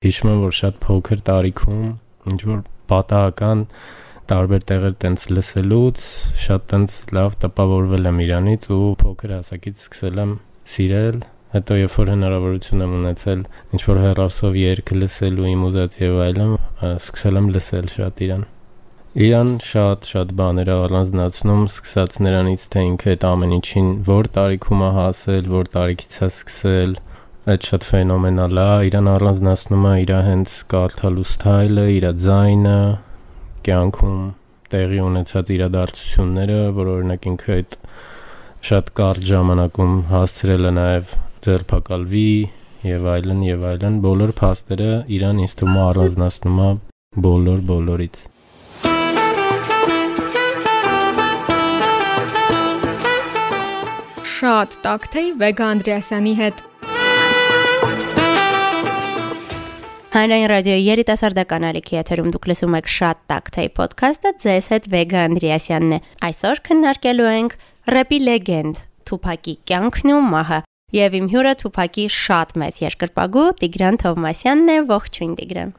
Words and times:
Հիշում 0.00 0.28
եմ, 0.30 0.38
որ 0.40 0.54
շատ 0.56 0.76
փոքր 0.80 1.18
տարիքում 1.26 1.80
ինչ 2.32 2.36
որ 2.48 2.60
պատահական 2.88 3.64
տարբեր 4.30 4.62
տեղեր 4.70 4.94
տենց 5.02 5.24
լսելուց 5.36 6.04
շատ 6.44 6.62
տենց 6.70 6.94
լավ 7.18 7.34
տպավորվել 7.42 8.08
եմ 8.08 8.22
իրանից 8.24 8.68
ու 8.72 8.78
փոքր 9.02 9.34
հասակից 9.36 9.82
սկսել 9.82 10.22
եմ 10.22 10.32
սիրել 10.74 11.18
հետո 11.56 11.76
երբ 11.80 11.98
որ 12.00 12.12
հնարավորություն 12.14 12.84
եմ 12.86 12.94
ունեցել 13.00 13.42
ինչ 13.76 13.82
որ 13.90 14.00
հեռասով 14.06 14.56
երգ 14.62 14.94
լսելու 15.02 15.50
իմ 15.50 15.68
ուզած 15.68 16.00
եւ 16.00 16.16
այլն 16.30 16.56
սկսել 16.94 17.42
եմ 17.42 17.52
լսել 17.58 17.92
շատ 17.98 18.24
իրան 18.30 18.48
Իրան 19.20 19.48
շատ-շատ 19.66 20.32
բաներ 20.38 20.68
առանձնացնում, 20.70 21.62
սկսած 21.66 22.18
նրանից, 22.24 22.66
թե 22.72 22.82
ինքը 22.88 23.08
այդ 23.10 23.24
ամեն 23.26 23.54
ինչին 23.56 23.88
որ 24.06 24.28
տարիքում 24.36 24.84
է 24.86 24.90
հասել, 24.96 25.48
որ 25.50 25.70
տարիքից 25.74 26.14
է 26.20 26.28
սկսել, 26.30 26.92
այդ 27.48 27.66
շատ 27.70 27.84
ֆենոմենալ 27.88 28.58
է, 28.60 28.68
իրան 28.90 29.06
առանձնացնում 29.14 29.84
է 29.88 29.92
իր 30.02 30.10
հենց 30.26 30.56
կարդալու 30.72 31.24
սթայլը, 31.30 31.84
իր 31.96 32.06
ձայնը, 32.20 32.80
կյանքում 33.64 34.18
տեղի 34.74 35.00
ունեցած 35.06 35.52
իրադարձությունները, 35.56 36.58
որ 36.76 36.90
օրինակ 36.94 37.28
ինքը 37.30 37.54
այդ 37.56 37.78
շատ 38.70 38.92
կարճ 39.00 39.24
ժամանակում 39.30 39.94
հասցրել 40.12 40.68
է 40.68 40.74
նաև 40.80 41.14
ձերբակալվի 41.48 42.28
եւ 42.90 43.08
այլն 43.14 43.40
եւ 43.48 43.64
այլն 43.72 43.96
բոլոր 44.04 44.34
փաստերը 44.40 44.92
իրան 45.16 45.40
ինձ 45.46 45.56
թվում 45.60 45.80
է 45.80 45.82
առանձնացնում 45.88 46.60
է 46.60 46.70
բոլոր 47.24 47.64
բոլորից 47.72 48.24
շատ 54.40 54.76
տակթեյ 54.84 55.26
Վեգա 55.40 55.66
Անդրեասյանի 55.76 56.30
հետ։ 56.38 56.66
Հանրային 60.10 60.48
ռադիոյի 60.50 60.86
երիտասարդական 60.88 61.64
ալիքի 61.68 61.94
եթերում 61.94 62.30
դուք 62.34 62.46
լսում 62.50 62.72
եք 62.80 62.88
շատ 62.90 63.18
տակթեյ 63.30 63.68
ոդքասթը, 63.78 64.30
ձեզ 64.42 64.68
հետ 64.72 64.88
Վեգա 64.90 65.20
Անդրեասյանն 65.28 65.92
է։ 65.94 65.98
Այսօր 66.26 66.60
քննարկելու 66.66 67.28
ենք 67.30 67.54
рэպի 67.94 68.18
լեգենդ 68.26 68.80
Թուփակի 69.06 69.54
կյանքն 69.70 70.12
ու 70.16 70.24
մահը։ 70.34 70.58
Եվ 70.98 71.14
իմ 71.20 71.28
հյուրը 71.30 71.52
Թուփակի 71.62 72.06
շատ 72.16 72.56
մեծ 72.58 72.80
երկրպագու 72.90 73.46
Տիգրան 73.62 74.00
Թովմասյանն 74.02 74.74
է, 74.74 74.76
ողջույն 74.90 75.36
Տիգրան։ 75.38 75.70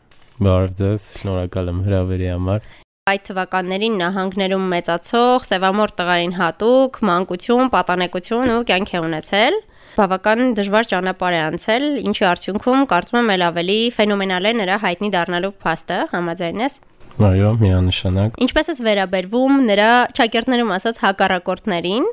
Բարև 0.48 0.80
ձեզ, 0.80 1.10
շնորհակալ 1.20 1.74
եմ 1.76 1.84
հրավերի 1.92 2.32
համար 2.32 2.72
այդ 3.12 3.24
թվականներին 3.28 3.96
նահանգներում 3.98 4.66
մեծացող 4.72 5.46
սևամոր 5.50 5.92
տղային 6.00 6.34
հատուկ 6.38 7.00
մանկություն, 7.10 7.72
պատանեկություն 7.74 8.52
ու 8.54 8.60
կյանք 8.70 8.92
է 8.94 9.00
ունեցել 9.02 9.58
բավական 9.98 10.54
դժվար 10.58 10.88
ճանապարհ 10.92 11.36
է 11.36 11.42
անցել, 11.48 11.86
ինչի 12.12 12.26
արդյունքում 12.32 12.86
կարծում 12.92 13.20
եմ 13.22 13.32
ել 13.36 13.44
ավելի 13.48 13.78
ֆենոմենալ 13.98 14.48
է 14.48 14.54
նրա 14.62 14.78
հայտնի 14.86 15.10
դառնալու 15.16 15.54
փաստը, 15.64 16.00
համաձայն 16.14 16.64
ես։ 16.64 16.78
Այո, 17.22 17.50
միանշանակ։ 17.60 18.38
Ինչպես 18.46 18.72
է 18.72 18.76
վերաբերվում 18.88 19.58
նրա 19.68 19.90
ճակերտներում 20.18 20.72
ասած 20.78 21.02
հակառակորդներին, 21.04 22.06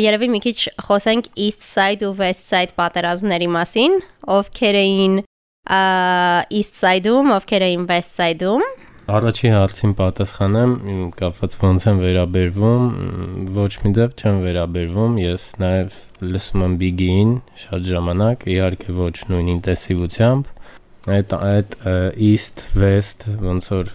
երևի 0.00 0.28
մի 0.32 0.40
քիչ 0.46 0.56
խոսենք 0.86 1.28
East 1.36 1.66
Side 1.66 2.06
ու 2.08 2.14
West 2.18 2.48
Side 2.48 2.74
պատերազմների 2.80 3.50
մասին, 3.52 3.98
ովքեր 4.40 4.80
էին 4.80 5.20
East 6.56 6.80
Side-ում, 6.80 7.34
ովքեր 7.36 7.66
էին 7.68 7.84
West 7.90 8.16
Side-ում 8.16 8.64
Առաջի 9.10 9.50
հարցին 9.50 9.92
պատասխանեմ, 9.98 10.72
կապված 11.18 11.54
ոնց 11.58 11.84
եմ 11.90 12.00
վերաբերվում, 12.04 12.84
ոչ 13.56 13.70
մի 13.82 13.90
ձև 13.96 14.12
չեմ 14.20 14.36
վերաբերվում, 14.44 15.16
ես 15.18 15.46
նաև 15.62 15.96
լսում 16.30 16.64
եմ 16.66 16.76
Biggie-ին 16.82 17.32
շատ 17.64 17.88
ժամանակ, 17.90 18.46
իհարկե 18.54 18.94
ոչ 19.00 19.14
նույն 19.32 19.50
ինտենսիվությամբ, 19.56 20.52
այդ 21.16 21.34
այդ 21.40 21.76
east 22.28 22.62
west 22.78 23.26
ոնց 23.40 23.70
որ 23.74 23.92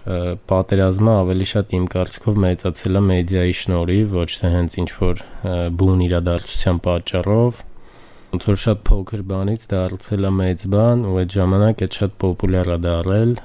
պատերազմը 0.52 1.16
ավելի 1.22 1.50
շատ 1.54 1.76
իմ 1.80 1.88
կարծիքով 1.96 2.44
մեծացել 2.50 3.00
է 3.00 3.06
մեդիայի 3.08 3.58
շնորհիվ, 3.62 4.14
ոչ 4.20 4.30
թե 4.42 4.54
հենց 4.56 4.78
ինչ 4.84 4.90
որ 5.00 5.26
բուն 5.80 6.06
իրադարձության 6.10 6.86
պատճառով 6.92 7.66
ոնց 8.36 8.48
որ 8.52 8.64
շատ 8.66 8.80
փոքր 8.90 9.28
բանից 9.32 9.68
դարձել 9.72 10.28
է 10.28 10.32
մեծ 10.44 10.66
բան 10.76 11.06
ու 11.08 11.20
այդ 11.24 11.36
ժամանակ 11.40 11.84
այդ 11.86 12.00
շատ 12.02 12.18
պոպուլյար 12.26 12.72
է 12.76 12.80
դարձել 12.90 13.38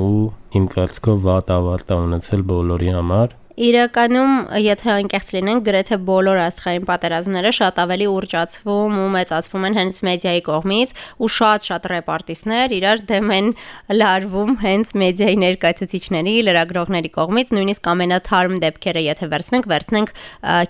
ու 0.00 0.26
իմ 0.58 0.68
կարծիքով 0.74 1.24
վատ 1.28 1.56
ավարտ 1.60 1.94
է 1.94 2.02
ունեցել 2.08 2.46
բոլորի 2.50 2.94
համար 2.98 3.40
Իրականում, 3.54 4.30
եթե 4.58 4.88
անկեղծ 4.90 5.28
լինենք, 5.36 5.60
գրեթե 5.68 5.96
բոլոր 6.08 6.38
աստղային 6.42 6.86
պատերազմները 6.88 7.52
շատ 7.54 7.76
ավելի 7.84 8.08
ուռճացվում 8.10 8.96
ու 8.98 9.04
մեծացվում 9.14 9.66
են 9.68 9.78
հենց 9.78 10.00
մեդիայի 10.08 10.42
կողմից 10.48 10.94
ու 11.22 11.30
շատ-շատ 11.34 11.86
ռեպարտիստներ 11.92 12.74
իրար 12.74 13.04
դեմ 13.12 13.30
են 13.36 13.52
լարվում 13.94 14.52
հենց 14.64 14.92
մեդիայի 15.04 15.38
ներկայացուցիչների, 15.44 16.34
լրագրողների 16.50 17.14
կողմից, 17.14 17.54
նույնիսկ 17.54 17.88
ամենաթարմ 17.94 18.58
դեպքերը, 18.66 19.06
եթե 19.14 19.30
վերցնենք, 19.38 19.70
վերցնենք 19.70 20.14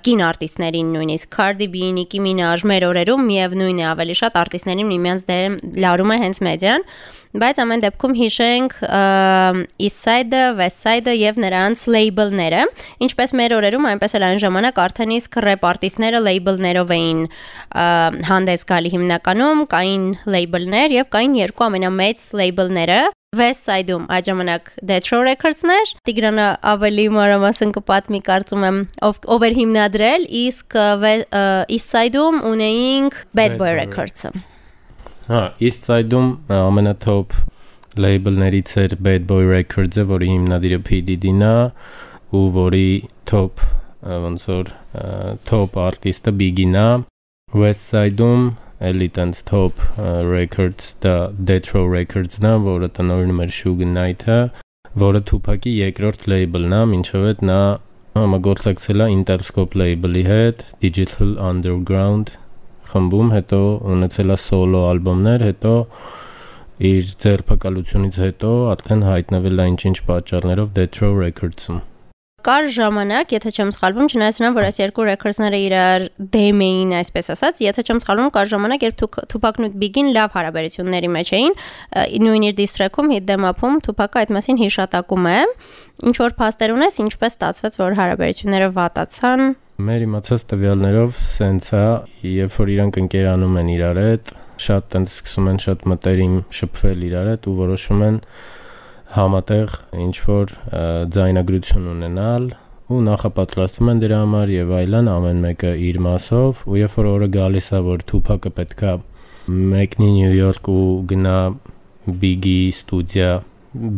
կին 0.05 0.25
արտիստներին, 0.29 0.95
նույնիսկ 1.01 1.35
Cardi 1.41 1.73
B, 1.73 1.89
Nicki 1.97 2.21
Minaj 2.21 2.69
մեր 2.69 2.91
օրերում 2.93 3.29
միևնույն 3.33 3.81
է, 3.81 3.89
ավելի 3.97 4.21
շատ 4.21 4.41
արտիստներին 4.45 4.93
միմյանց 4.93 5.29
դեմ 5.33 5.61
լարում 5.89 6.13
է 6.13 6.25
հենց 6.29 6.47
մեդիան 6.53 6.91
բայց 7.35 7.61
ամեն 7.65 7.83
դեպքում 7.83 8.13
հիշենք 8.19 8.77
East 9.83 10.05
Side-ը, 10.05 10.43
West 10.61 10.85
Side-ը 10.85 11.15
եւ 11.19 11.41
նրանց 11.43 11.83
լեյբլները, 11.95 12.61
ինչպես 13.07 13.35
մեր 13.41 13.55
օրերում, 13.59 13.89
այնպես 13.91 14.15
էլ 14.19 14.27
այն 14.29 14.41
ժամանակ 14.45 14.79
արդեն 14.85 15.17
իսկ 15.17 15.41
ռեպ 15.49 15.67
արտիստները 15.73 16.23
լեյբլներով 16.29 16.95
էին 16.95 17.27
հանդես 18.31 18.65
գալի 18.71 18.95
հիմնականում, 18.95 19.67
կային 19.75 20.07
լեյբլներ 20.37 20.97
եւ 21.01 21.11
կային 21.17 21.37
երկու 21.43 21.69
ամենամեծ 21.69 22.31
լեյբլները 22.39 23.03
West 23.35 23.67
Side-ում 23.67 24.07
այդ 24.15 24.31
ժամանակ 24.31 24.73
Detro 24.87 25.19
Records-ներ, 25.27 25.95
Տիգրանը 26.07 26.47
ավելի 26.71 27.09
մանրամասն 27.19 27.75
կպատմի 27.81 28.23
կարծում 28.31 28.67
եմ, 28.71 28.81
ով 29.11 29.21
ով 29.35 29.49
էր 29.51 29.59
հիմնադրել, 29.59 30.31
իսկ 30.47 30.81
East 31.67 31.95
Side-ում 31.99 32.43
ունեինք 32.55 33.23
Bad 33.35 33.59
Boy 33.59 33.75
Records-ը։ 33.83 34.37
Հա, 35.25 35.39
East 35.57 35.87
Side-ում 35.89 36.27
ամենաթոփ 36.53 37.39
լեյբլներից 37.97 38.73
էր 38.83 38.95
Bad 39.07 39.23
Boy 39.31 39.47
Records-ը, 39.49 40.03
որի 40.11 40.27
հիմնադիրը 40.35 40.79
P 40.85 40.99
Diddy-ն 41.09 41.41
է, 41.47 41.53
ու 42.37 42.43
որի 42.53 42.89
top 43.31 43.63
ոնց 44.05 44.45
որ 44.51 44.73
top 45.49 45.79
արտիստը 45.81 46.35
Biggie-ն 46.43 46.77
է։ 46.77 46.85
West 47.57 47.89
Side-ում 47.95 48.45
Elite-ից 48.85 49.41
top 49.49 49.81
records 50.29 50.93
դա 51.01 51.17
Detro 51.41 51.87
Records-ն 51.89 52.51
է, 52.51 52.55
որը 52.69 52.93
տնօրինում 53.01 53.43
էր 53.47 53.57
Suge 53.63 53.89
Knight-ը, 53.89 54.39
որը 55.07 55.25
Tupac-ի 55.33 55.77
երկրորդ 55.79 56.29
լեյբլն 56.35 56.79
է, 56.83 56.85
ինչով 57.01 57.29
այդ 57.33 57.49
նա 57.49 57.61
համագործակցել 58.21 59.09
է 59.09 59.13
Interscope 59.17 59.81
լեյբլի 59.81 60.29
հետ, 60.29 60.67
Digital 60.85 61.39
Underground 61.41 62.37
խմբում, 62.95 63.33
հետո 63.37 63.63
ունեցել 63.95 64.35
է 64.35 64.39
սոլո 64.49 64.85
ալբոմներ, 64.91 65.49
հետո 65.53 65.79
իր 66.91 67.17
ձերբակալությունից 67.23 68.21
հետո 68.27 68.53
արդեն 68.75 69.09
հայտնվել 69.11 69.65
է 69.65 69.73
ինչ-ինչ 69.75 69.99
պատճառներով 70.09 70.73
Detro 70.79 71.11
Records-ում 71.19 71.83
կար 72.45 72.67
ժամանակ, 72.75 73.31
եթե 73.33 73.51
չեմ 73.57 73.71
սխալվում, 73.73 74.09
չնայած 74.13 74.39
նրան, 74.41 74.55
որ 74.59 74.67
այս 74.69 74.79
երկու 74.83 75.05
ռեքորդները 75.09 75.61
իրար 75.65 76.03
դեմ 76.35 76.59
էին, 76.67 76.91
այսպես 76.99 77.31
ասած, 77.35 77.63
եթե 77.65 77.85
չեմ 77.87 78.01
սխալվում, 78.05 78.29
կար 78.35 78.51
ժամանակ, 78.53 78.85
երբ 78.85 78.99
Tupac-ն 79.33 79.69
ու 79.69 79.73
Biggie-ն 79.81 80.11
լավ 80.13 80.37
հարաբերությունների 80.37 81.11
մեջ 81.15 81.33
էին, 81.41 81.57
նույն 82.21 82.47
իր 82.51 82.57
դիստրեքում, 82.61 83.13
them 83.33 83.49
up-ում 83.49 83.81
Tupac-ը 83.89 84.25
այդ 84.25 84.35
մասին 84.37 84.61
հիշատակում 84.61 85.29
է։ 85.33 85.39
Ինչ 86.05 86.17
որ 86.21 86.37
փաստեր 86.45 86.77
ունես, 86.77 87.01
ինչպես 87.09 87.39
ստացվեց, 87.39 87.81
որ 87.81 87.99
հարաբերությունները 88.05 88.73
վատացան։ 88.77 89.49
Մեր 89.75 90.05
իմացած 90.05 90.43
տվյալներով 90.53 91.17
սենց 91.19 91.69
է, 91.75 91.87
երբ 92.31 92.57
որ 92.61 92.69
իրանք 92.75 92.99
ընկերանում 93.01 93.57
են 93.59 93.71
իրար 93.73 93.99
հետ, 93.99 94.29
շատ 94.63 94.85
տենց 94.93 95.09
սկսում 95.11 95.49
են 95.51 95.57
շատ 95.65 95.81
մտերիմ 95.91 96.37
շփվել 96.59 97.01
իրար 97.09 97.31
հետ 97.33 97.49
ու 97.51 97.55
որոշում 97.59 98.05
են 98.09 98.21
համատեղ 99.15 99.75
ինչ 100.05 100.15
որ 100.29 100.53
ձայնագրություն 101.17 101.89
ունենալ 101.95 102.47
ու 102.95 103.01
նախապատրաստվում 103.09 103.91
են 103.95 104.05
դրա 104.05 104.21
համար 104.23 104.55
եւ 104.55 104.71
այլն 104.79 105.11
ամեն 105.11 105.43
մեկը 105.49 105.75
իր 105.89 105.99
մասով 106.07 106.63
ու 106.71 106.79
երբ 106.79 106.97
որ 107.01 107.11
օրը 107.15 107.29
գալիս 107.35 107.69
է 107.75 107.83
որ 107.89 108.07
Թուփակը 108.15 108.55
պետքա 108.61 108.95
մեկնի 109.75 110.11
Նյու 110.15 110.35
Յորք 110.39 110.71
ու 110.71 110.87
գնա 111.11 111.39
Biggie 112.23 112.71
ստուդիա 112.77 113.35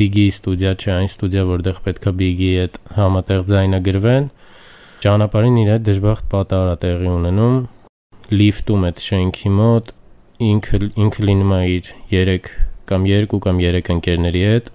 Biggie 0.01 0.33
ստուդիա 0.33 0.75
չէ 0.81 0.93
այն 0.97 1.13
ստուդիա 1.13 1.47
որտեղ 1.53 1.85
պետքա 1.85 2.17
Biggie 2.23 2.53
հետ 2.63 2.81
համատեղ 2.97 3.49
ձայնագրվեն 3.53 4.31
ճանապարհին 5.07 5.59
իր 5.63 5.69
հետ 5.71 5.83
դժբախտ 5.87 6.25
պատահար 6.33 6.71
է 6.73 6.77
տեղի 6.83 7.11
ունենում 7.15 7.57
լիֆտում 8.41 8.87
այդ 8.89 9.03
շենքի 9.07 9.51
մոտ 9.57 9.93
ինքը 10.47 10.81
ինքը 11.07 11.27
լինում 11.29 11.53
է 11.57 11.61
իր 11.77 11.91
3 12.13 12.49
կամ 12.91 13.07
2 13.11 13.41
կամ 13.47 13.61
3 13.65 13.91
ընկերների 13.95 14.43
հետ 14.47 14.73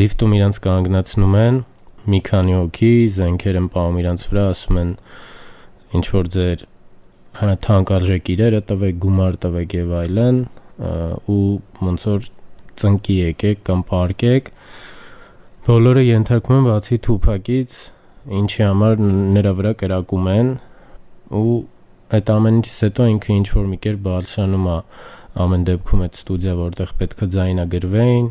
լիֆտում 0.00 0.36
իրանց 0.38 0.60
կանգնացնում 0.64 1.36
են 1.44 1.58
մի 2.14 2.20
քանի 2.28 2.56
հոգի 2.58 2.92
զենքեր 3.18 3.58
են 3.60 3.68
պահում 3.74 3.98
իրանց 4.04 4.24
վրա 4.30 4.46
ասում 4.54 4.80
են 4.84 4.94
ինչ 5.98 6.06
որ 6.14 6.30
ձեր 6.34 6.64
թանկարժեք 7.68 8.30
իրերը 8.34 8.60
տվեք 8.72 8.98
գումար 9.04 9.38
տվեք 9.44 9.76
եւ 9.78 9.94
այլն 10.00 10.40
ու 11.34 11.40
ոնց 11.88 12.06
որ 12.10 12.28
ծնկի 12.82 13.16
եկեք 13.20 13.64
կամ 13.68 13.84
պարկեք 13.92 14.50
բոլորը 15.68 16.04
ենթարկում 16.08 16.56
են 16.58 16.68
բացի 16.68 16.98
Թուփակից 17.06 17.76
ինչի 18.24 18.62
համար 18.64 19.02
նրա 19.36 19.52
վրա 19.58 19.72
կրակում 19.84 20.28
են 20.34 20.52
ու 21.40 21.56
այդ 22.14 22.30
ամեն 22.34 22.60
ինչից 22.60 22.78
հետո 22.84 23.08
ինքը 23.14 23.34
ինչ 23.34 23.48
որ 23.54 23.66
մի 23.72 23.78
կերպ 23.84 24.04
բարձրանում 24.04 24.68
է 24.74 24.76
ամեն 25.44 25.66
դեպքում 25.68 26.04
այդ 26.04 26.20
ստուդիա 26.20 26.54
որտեղ 26.60 26.94
պետք 27.00 27.24
է 27.24 27.28
ձայնագրվեին 27.34 28.28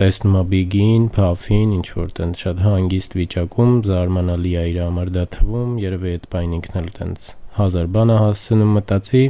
տեսնում 0.00 0.36
է 0.40 0.42
Big-ին, 0.48 1.02
Puff-ին, 1.12 1.72
ինչ 1.76 1.88
որ 1.92 2.12
տենց 2.16 2.44
շատ 2.46 2.60
հանգիստ 2.64 3.16
վիճակում, 3.18 3.72
զարմանալի 3.84 4.52
է 4.56 4.62
իր 4.70 4.78
համար 4.80 5.10
դա 5.16 5.24
թվում, 5.34 5.74
երևի 5.82 6.14
այդ 6.16 6.24
բան 6.32 6.54
ինքն 6.56 6.78
էլ 6.80 6.88
տենց 6.96 7.26
հազար 7.58 7.90
բան 7.96 8.12
է 8.14 8.16
հասցնում 8.20 8.72
մտածի։ 8.78 9.22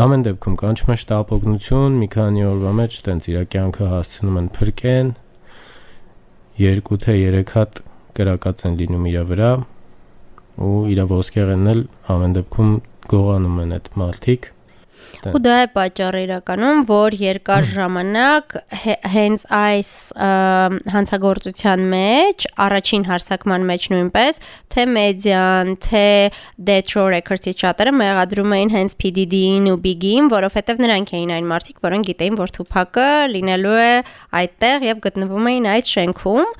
Ամեն 0.00 0.24
դեպքում 0.24 0.56
կանչում 0.62 0.94
է 0.94 0.96
շտապօգնություն, 1.02 1.98
մի 2.00 2.08
քանի 2.14 2.46
օրվա 2.48 2.72
մեջ 2.80 2.96
տենց 3.10 3.28
իր 3.30 3.38
կյանքը 3.52 3.90
հասցնում 3.90 4.40
են 4.40 4.48
փրկեն։ 4.56 5.12
Երկու 6.60 7.00
թե 7.04 7.16
երեք 7.20 7.54
հատ 7.58 7.82
կրակած 8.20 8.64
են 8.68 8.78
լինում 8.80 9.10
իր 9.10 9.18
վրա 9.32 9.50
ու 10.70 10.78
իր 10.92 11.02
ոսկեղենն 11.10 11.74
էլ 11.74 11.84
ամեն 12.14 12.38
դեպքում 12.38 12.72
գողանում 13.10 13.60
են 13.64 13.76
այդ 13.80 13.92
մարտիկ 14.00 14.50
Ու 15.28 15.40
դա 15.44 15.54
է 15.60 15.66
պատճառը 15.74 16.20
իրականում, 16.24 16.78
որ 16.88 17.16
երկար 17.20 17.66
ժամանակ 17.74 18.54
հենց 19.12 19.42
այս 19.52 19.90
հանցագործության 20.94 21.82
մեջ, 21.92 22.46
առաջին 22.64 23.04
հարցակման 23.10 23.66
մեջ 23.70 23.86
նույնպես, 23.92 24.40
թե 24.72 24.86
մեդիան, 24.96 25.72
թե 25.84 26.04
Detro 26.70 27.04
Records-ի 27.12 27.52
շատերը 27.60 27.92
մեղադրում 28.00 28.54
էին 28.56 28.72
հենց 28.74 28.96
PDD-ին 29.02 29.68
ու 29.74 29.78
Big-ին, 29.84 30.30
որովհետև 30.32 30.82
նրանք 30.84 31.12
էին 31.20 31.34
այն 31.36 31.50
մարդիկ, 31.50 31.82
որոնք 31.84 32.10
գիտեին, 32.10 32.38
որ 32.40 32.54
Tupac-ը 32.56 33.08
լինելու 33.34 33.76
է 33.80 33.92
այդտեղ 34.40 34.86
եւ 34.88 35.02
գտնվում 35.06 35.50
էին 35.50 35.68
այդ 35.74 35.90
շենքում, 35.90 36.50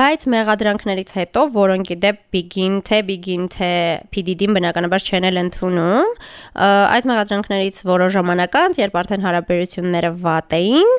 բայց 0.00 0.26
մեղադրանքներից 0.34 1.14
հետո, 1.20 1.46
որոնք 1.60 1.94
դեպ 2.06 2.20
Big-ին, 2.34 2.80
թե 2.88 3.02
Big-ին, 3.10 3.46
թե 3.54 3.72
PDD-ին 4.14 4.56
բնականաբար 4.58 5.06
չեն 5.10 5.28
էլ 5.30 5.40
ընդունում, 5.44 6.14
այդ 6.60 7.08
մեղադրանքները 7.10 7.59
հարցումներից 7.60 7.84
որոշ 7.84 8.14
ժամանակ 8.16 8.56
անց, 8.60 8.78
երբ 8.80 8.96
արդեն 9.00 9.24
հարաբերությունները 9.24 10.10
վատ 10.22 10.54
էին, 10.56 10.90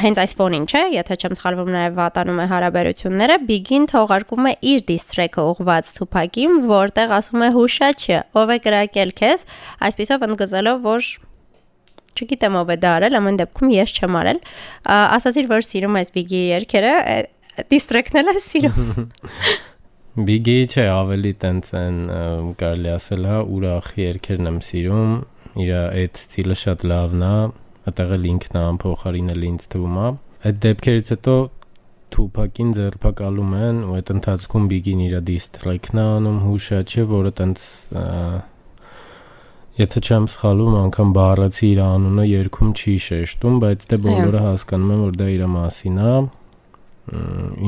հենց 0.00 0.20
այս 0.22 0.34
ֆոնին, 0.38 0.66
չէ, 0.66 0.82
եթե 0.96 1.16
չեմ 1.20 1.34
սխալվում, 1.38 1.70
նաև 1.74 1.96
վատանում 2.00 2.40
է 2.40 2.46
հարաբերությունները, 2.50 3.36
Big-ին 3.50 3.86
թողարկում 3.90 4.48
է 4.50 4.52
իր 4.70 4.84
diss-track-ը 4.90 5.46
ուղված 5.50 5.92
Tupac-ին, 6.00 6.58
որտեղ 6.70 7.14
ասում 7.20 7.46
է 7.46 7.50
հուշա 7.54 7.90
չէ, 7.94 8.20
ով 8.40 8.50
է 8.50 8.58
կրակել 8.66 9.14
քեզ, 9.20 9.46
այսպեսով 9.86 10.28
ընդգծելով, 10.30 10.84
որ 10.90 11.10
չգիտեմ 12.20 12.60
ով 12.60 12.70
է 12.74 12.78
դա 12.82 12.94
արել, 12.98 13.18
ամեն 13.20 13.40
դեպքում 13.40 13.74
ես 13.78 13.96
չեմ 13.96 14.16
արել։ 14.20 14.40
Ասացիր, 14.98 15.50
որ 15.50 15.66
սիրում 15.70 15.98
ես 16.00 16.14
Big-ի 16.16 16.44
երգերը, 16.50 16.94
diss-track-ն 17.70 18.22
էլ 18.24 18.40
սիրում։ 18.50 18.88
Biggie 20.10 20.66
չէ, 20.66 20.88
ավելի 20.90 21.30
տենց 21.38 21.68
են 21.78 21.98
կարելի 22.58 22.90
ասել, 22.96 23.26
հա, 23.30 23.36
ուրախ 23.56 23.90
երգերն 24.00 24.50
եմ 24.50 24.56
սիրում, 24.66 25.12
իր 25.58 25.70
այդ 25.76 26.20
ստիլը 26.20 26.56
շատ 26.60 26.84
լավն 26.90 27.24
է, 27.26 27.32
այդտեղ 27.90 28.12
էլ 28.16 28.28
ինքն 28.30 28.58
է 28.60 28.62
ամփոխարինել 28.70 29.46
ինձ 29.50 29.66
թվում 29.74 29.96
է։ 30.00 30.10
Այդ 30.50 30.60
դեպքերից 30.66 31.10
հետո 31.14 31.34
Թուփակին 32.10 32.70
ձերբակալում 32.74 33.50
են 33.60 33.76
ու 33.86 33.92
այդ 34.00 34.08
ընթացքում 34.14 34.64
Big-ին 34.70 35.02
իր 35.06 35.16
դիստրեքն 35.30 36.00
է 36.00 36.06
անում 36.18 36.38
հուշա 36.46 36.80
չէ, 36.90 37.04
որը 37.10 37.32
տենց 37.40 37.66
եթե 39.80 40.02
չեմ 40.06 40.26
սխալվում, 40.30 40.76
անգամ 40.80 41.12
բառացի 41.16 41.66
իր 41.70 41.80
անունը 41.86 42.24
երկում 42.30 42.72
չի 42.74 42.94
շեշտում, 43.06 43.60
բայց 43.64 43.86
դե 43.90 43.98
բոլորը 44.06 44.40
հասկանում 44.46 44.90
են, 44.94 45.04
որ 45.06 45.14
դա 45.20 45.28
իր 45.34 45.44
մասին 45.54 46.00
է։ 46.00 46.14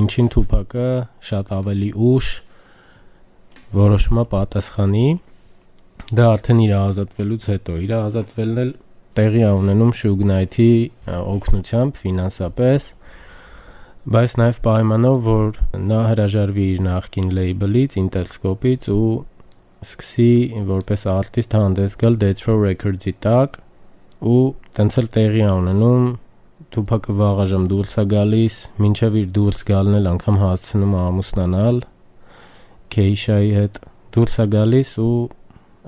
Ինչին 0.03 0.29
Թուփակը 0.35 0.89
շատ 1.29 1.55
ավելի 1.57 1.91
ուշ 2.13 2.33
որոշում 3.73 4.21
է 4.23 4.25
պատասխանի 4.33 5.07
դա 6.13 6.25
արդեն 6.29 6.59
իր 6.61 6.73
ազատվելուց 6.77 7.45
հետո 7.49 7.75
իր 7.83 7.93
ազատվելն 7.99 8.59
էլ 8.63 8.73
տեղի 9.17 9.45
ունենում 9.49 9.93
Shug 9.97 10.25
Knight-ի 10.27 10.73
օգնությամբ 11.13 12.01
ֆինանսապես 12.03 12.89
բայց 14.13 14.35
նաև 14.41 14.59
պայմանով 14.67 15.17
որ 15.29 15.59
նա 15.93 16.01
հրաժարվի 16.11 16.67
իր 16.75 16.83
նախկին 16.89 17.33
լեյբլից 17.39 17.97
Interscope-ից 18.03 18.89
ու 18.93 19.11
սկսի 19.89 20.31
որպես 20.69 21.07
արտիստ 21.17 21.57
հանդես 21.59 21.97
գալ 22.03 22.19
Detro 22.23 22.57
Records-ի 22.61 23.15
տակ 23.25 23.61
ու 24.33 24.43
տենց 24.77 24.99
էլ 25.03 25.09
տեղի 25.17 25.47
ունենում 25.49 26.11
Tupac-ը 26.73 27.15
վաղաժամ 27.19 27.65
դուրս 27.69 27.95
է 28.01 28.05
գալիս, 28.13 28.55
մինչև 28.81 29.17
իր 29.23 29.33
դուրս 29.37 29.65
գալն 29.69 29.97
էլ 29.99 30.07
անգամ 30.13 30.37
հասցնում 30.41 30.93
է 30.93 31.01
ամուսնանալ 31.09 31.81
Keisha-ի 32.93 33.51
հետ 33.57 33.81
դուրս 34.17 34.39
է 34.45 34.47
գալիս 34.53 34.93
ու 35.03 35.17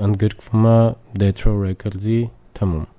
ընդգրկվում 0.08 0.67
է 0.70 0.79
Detro 1.20 1.55
Records-ի 1.61 2.20
թմում 2.58 2.91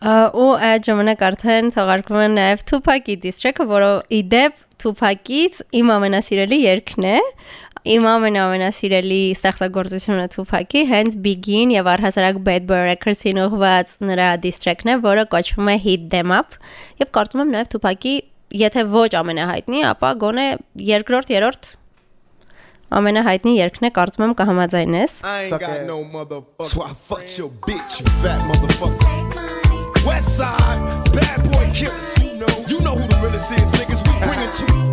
ու 0.00 0.52
այդ 0.64 0.86
ժամանակ 0.88 1.22
արդեն 1.26 1.66
թողարկվում 1.74 2.20
է 2.24 2.28
նաև 2.32 2.62
Tupac-ի 2.70 3.16
diss-track-ը, 3.20 3.66
որը 3.68 3.90
իդեպ 4.16 4.62
Tupac-ից 4.80 5.58
իմ 5.76 5.90
ամենասիրելի 5.92 6.58
երգն 6.62 7.06
է, 7.10 7.18
իմ 7.94 8.06
ամենամենասիրելի 8.08 9.20
ստեղծագործությունը 9.36 10.24
Tupac-ի 10.32 10.84
հենց 10.88 11.18
Big-ին 11.26 11.74
եւ 11.76 11.90
առհասարակ 11.92 12.40
Bad 12.48 12.64
Boy 12.70 12.80
Records-ին 12.88 13.42
ուղված 13.44 13.94
նրա 14.08 14.30
diss-track-ն 14.46 14.94
է, 14.94 14.96
որը 15.04 15.26
կոչվում 15.36 15.68
է 15.68 15.76
Hit 15.84 16.08
Them 16.16 16.32
Up 16.32 16.56
եւ 17.04 17.12
կարծում 17.18 17.44
եմ 17.44 17.54
նաեւ 17.58 17.70
Tupac-ի 17.76 18.14
եթե 18.60 18.86
ոչ 18.90 19.10
ամենահայտնի, 19.20 19.84
ապա 19.92 20.14
գոնե 20.24 20.46
երկրորդ, 20.90 21.36
երրորդ 21.36 21.74
ամենահայտնի 22.95 23.53
երգն 23.59 23.85
է, 23.87 23.91
կարծում 23.97 24.25
եմ 24.25 24.33
կհամաձայնես։ 24.39 25.11
So 26.65 26.81
I 26.81 26.93
fucked 27.09 27.37
your 27.37 27.49
bitch, 27.67 27.99
you 27.99 28.07
fat 28.21 28.39
motherfucker. 28.49 30.05
West 30.05 30.37
side, 30.37 30.79
bad 31.17 31.41
boy 31.51 31.67
killers. 31.73 32.13
You 32.21 32.37
know, 32.39 32.53
you 32.67 32.79
know 32.85 32.95
who 32.95 33.07
the 33.07 33.17
realest 33.23 33.51
is, 33.51 33.65
niggas. 33.79 34.01
We 34.05 34.13
bring 34.21 34.41
it 34.45 34.53
to 34.59 34.65
you. 34.75 34.83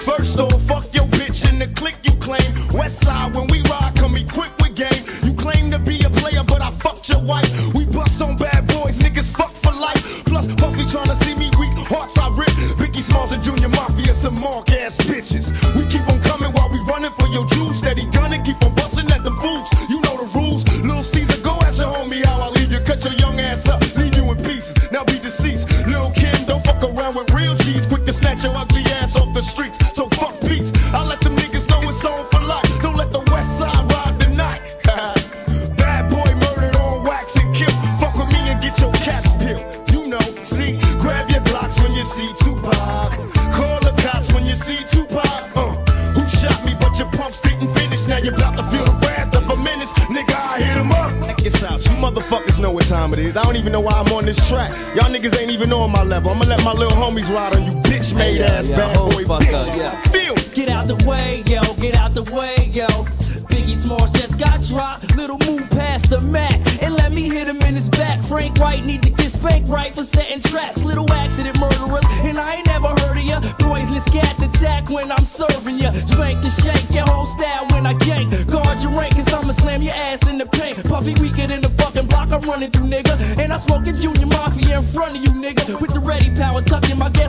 First 0.00 0.40
off, 0.40 0.56
fuck 0.62 0.84
your 0.94 1.04
bitch 1.18 1.48
in 1.50 1.58
the 1.58 1.68
click 1.76 1.96
you 2.04 2.12
claim. 2.16 2.48
West 2.72 3.04
side, 3.04 3.34
when 3.36 3.46
we 3.52 3.60
ride, 3.68 3.92
come 3.96 4.16
equipped 4.16 4.60
with 4.62 4.74
game. 4.74 5.04
You 5.22 5.34
claim 5.34 5.70
to 5.70 5.78
be 5.78 6.00
a 6.02 6.10
player, 6.10 6.42
but 6.44 6.60
I 6.62 6.70
fucked 6.72 7.08
your 7.10 7.22
wife. 7.22 7.50
We 7.74 7.84
bust 7.84 8.20
on 8.22 8.36
bad 8.36 8.66
boys, 8.68 8.98
niggas 8.98 9.30
fuck 9.36 9.52
for 9.62 9.72
life. 9.72 10.24
Plus, 10.24 10.46
Puffy 10.56 10.86
trying 10.88 11.12
to 11.12 11.16
see 11.24 11.34
me 11.34 11.50
weak, 11.60 11.76
hearts 11.92 12.16
I 12.18 12.28
rip. 12.32 12.48
Biggie 12.80 13.02
Smalls 13.02 13.32
and 13.32 13.42
Junior 13.42 13.68
Mafia, 13.68 13.93
some 14.25 14.41
mark 14.41 14.71
ass 14.71 14.97
bitches. 15.05 15.53
We 15.77 15.85
keep 15.85 16.01
on 16.09 16.19
coming 16.21 16.51
while 16.53 16.69
we 16.71 16.79
running 16.89 17.11
for 17.11 17.27
your 17.27 17.45
juice. 17.45 17.77
Steady 17.77 18.05
gunning, 18.05 18.41
keep 18.41 18.59
on 18.65 18.73
busting 18.73 19.05
at 19.11 19.23
the 19.23 19.29
fools. 19.37 19.69
Track. 54.69 54.95
Y'all 54.95 55.11
niggas 55.13 55.39
ain't 55.39 55.51
even 55.51 55.71
on 55.73 55.91
my 55.91 56.03
level. 56.03 56.31
I'ma 56.31 56.45
let 56.45 56.63
my 56.63 56.73
little 56.73 56.97
homies 56.97 57.33
ride 57.33 57.55
on 57.55 57.65
you 57.65 57.73
bitch 57.81 58.15
made 58.17 58.41
ass 58.41 58.67
yeah, 58.67 58.77
bad 58.77 58.97
boy 58.97 59.23
bitch. 59.23 59.69
up, 59.69 59.77
yeah. 59.77 59.99
Feel. 60.11 60.35
Get 60.53 60.69
out 60.69 60.87
the 60.87 60.95
way, 61.05 61.43
yo, 61.47 61.61
get 61.75 61.97
out 61.97 62.04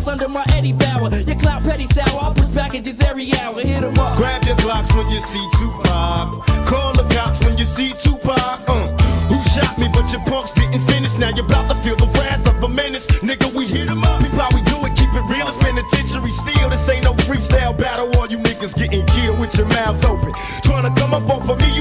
under 0.08 0.28
my 0.28 0.44
Eddie 0.52 0.72
Bauer. 0.72 1.10
Your 1.26 1.36
clout 1.36 1.62
petty 1.62 1.86
sour, 1.86 2.20
I 2.22 2.32
push 2.34 2.52
packages 2.54 3.00
every 3.02 3.32
hour. 3.40 3.60
Hit 3.60 3.82
'em 3.82 3.98
up. 3.98 4.16
Grab 4.16 4.42
your 4.44 4.56
Glocks 4.56 4.94
when 4.96 5.08
you 5.10 5.20
see 5.20 5.44
Tupac. 5.58 6.46
Call 6.66 6.92
the 6.94 7.06
cops 7.14 7.44
when 7.44 7.56
you 7.58 7.66
see 7.66 7.90
Tupac. 8.02 8.60
Uh, 8.68 8.86
who 9.30 9.38
shot 9.54 9.78
me, 9.78 9.88
but 9.92 10.10
your 10.12 10.22
punks 10.24 10.52
didn't 10.52 10.80
finish. 10.80 11.16
Now 11.18 11.30
you're 11.30 11.44
about 11.44 11.68
to 11.68 11.74
feel 11.76 11.96
the 11.96 12.06
wrath 12.18 12.46
of 12.48 12.62
a 12.62 12.68
menace. 12.68 13.06
Nigga, 13.22 13.52
we 13.54 13.66
hit 13.66 13.88
'em 13.88 14.02
up. 14.04 14.22
We 14.22 14.28
probably 14.30 14.62
do 14.62 14.76
it, 14.86 14.94
keep 14.96 15.12
it 15.14 15.24
real. 15.28 15.46
It's 15.48 15.56
penitentiary 15.58 16.30
steel. 16.32 16.68
This 16.70 16.88
ain't 16.88 17.04
no 17.04 17.12
freestyle 17.14 17.76
battle. 17.76 18.08
All 18.18 18.26
you 18.26 18.38
niggas 18.38 18.74
getting 18.74 19.04
killed 19.06 19.38
with 19.40 19.56
your 19.56 19.66
mouths 19.68 20.04
open. 20.04 20.32
Trying 20.62 20.84
to 20.88 21.00
come 21.00 21.14
up 21.14 21.28
off 21.30 21.48
of 21.48 21.60
me, 21.62 21.75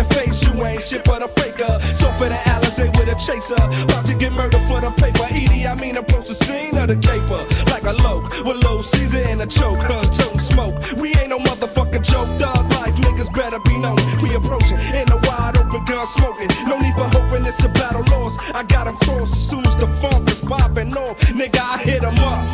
your 0.00 0.08
face, 0.16 0.42
you 0.44 0.52
ain't 0.64 0.82
shit 0.82 1.04
but 1.04 1.22
a 1.22 1.28
faker. 1.28 1.68
So 1.92 2.08
for 2.16 2.28
the 2.28 2.38
Alizé 2.48 2.88
with 2.96 3.12
a 3.12 3.16
chaser, 3.20 3.60
about 3.84 4.06
to 4.06 4.14
get 4.14 4.32
murdered 4.32 4.64
for 4.64 4.80
the 4.80 4.90
paper. 4.96 5.28
Edie, 5.28 5.66
I 5.66 5.74
mean 5.76 5.96
approach 5.96 6.28
the 6.28 6.34
scene 6.34 6.76
of 6.78 6.88
the 6.88 6.96
caper 6.96 7.40
like 7.70 7.84
a 7.84 7.94
loke 8.02 8.24
with 8.44 8.64
low 8.64 8.80
Caesar 8.80 9.28
in 9.28 9.40
a 9.40 9.46
choke, 9.46 9.80
huh? 9.84 10.02
Toting 10.16 10.40
smoke. 10.40 10.76
We 10.96 11.12
ain't 11.20 11.28
no 11.28 11.38
motherfucking 11.38 12.04
joke, 12.04 12.30
dog. 12.40 12.64
Like 12.80 12.94
niggas 13.04 13.32
better 13.34 13.60
be 13.68 13.76
known. 13.76 14.00
We 14.24 14.32
approaching 14.34 14.80
in 14.96 15.06
the 15.12 15.20
wide 15.28 15.58
open 15.60 15.84
gun 15.84 16.06
smoking. 16.16 16.48
No 16.66 16.78
need 16.78 16.94
for 16.94 17.08
hoping 17.12 17.44
it's 17.44 17.62
a 17.64 17.68
battle 17.76 18.04
lost. 18.10 18.40
I 18.56 18.62
got 18.64 18.88
'em 18.88 18.96
crossed 19.04 19.34
as 19.36 19.48
soon 19.50 19.66
as 19.66 19.76
the 19.76 19.88
funk 20.00 20.28
is 20.30 20.40
popping 20.40 20.96
off. 20.96 21.16
Nigga, 21.36 21.60
I 21.60 21.76
hit 21.84 22.02
'em 22.02 22.16
up. 22.24 22.48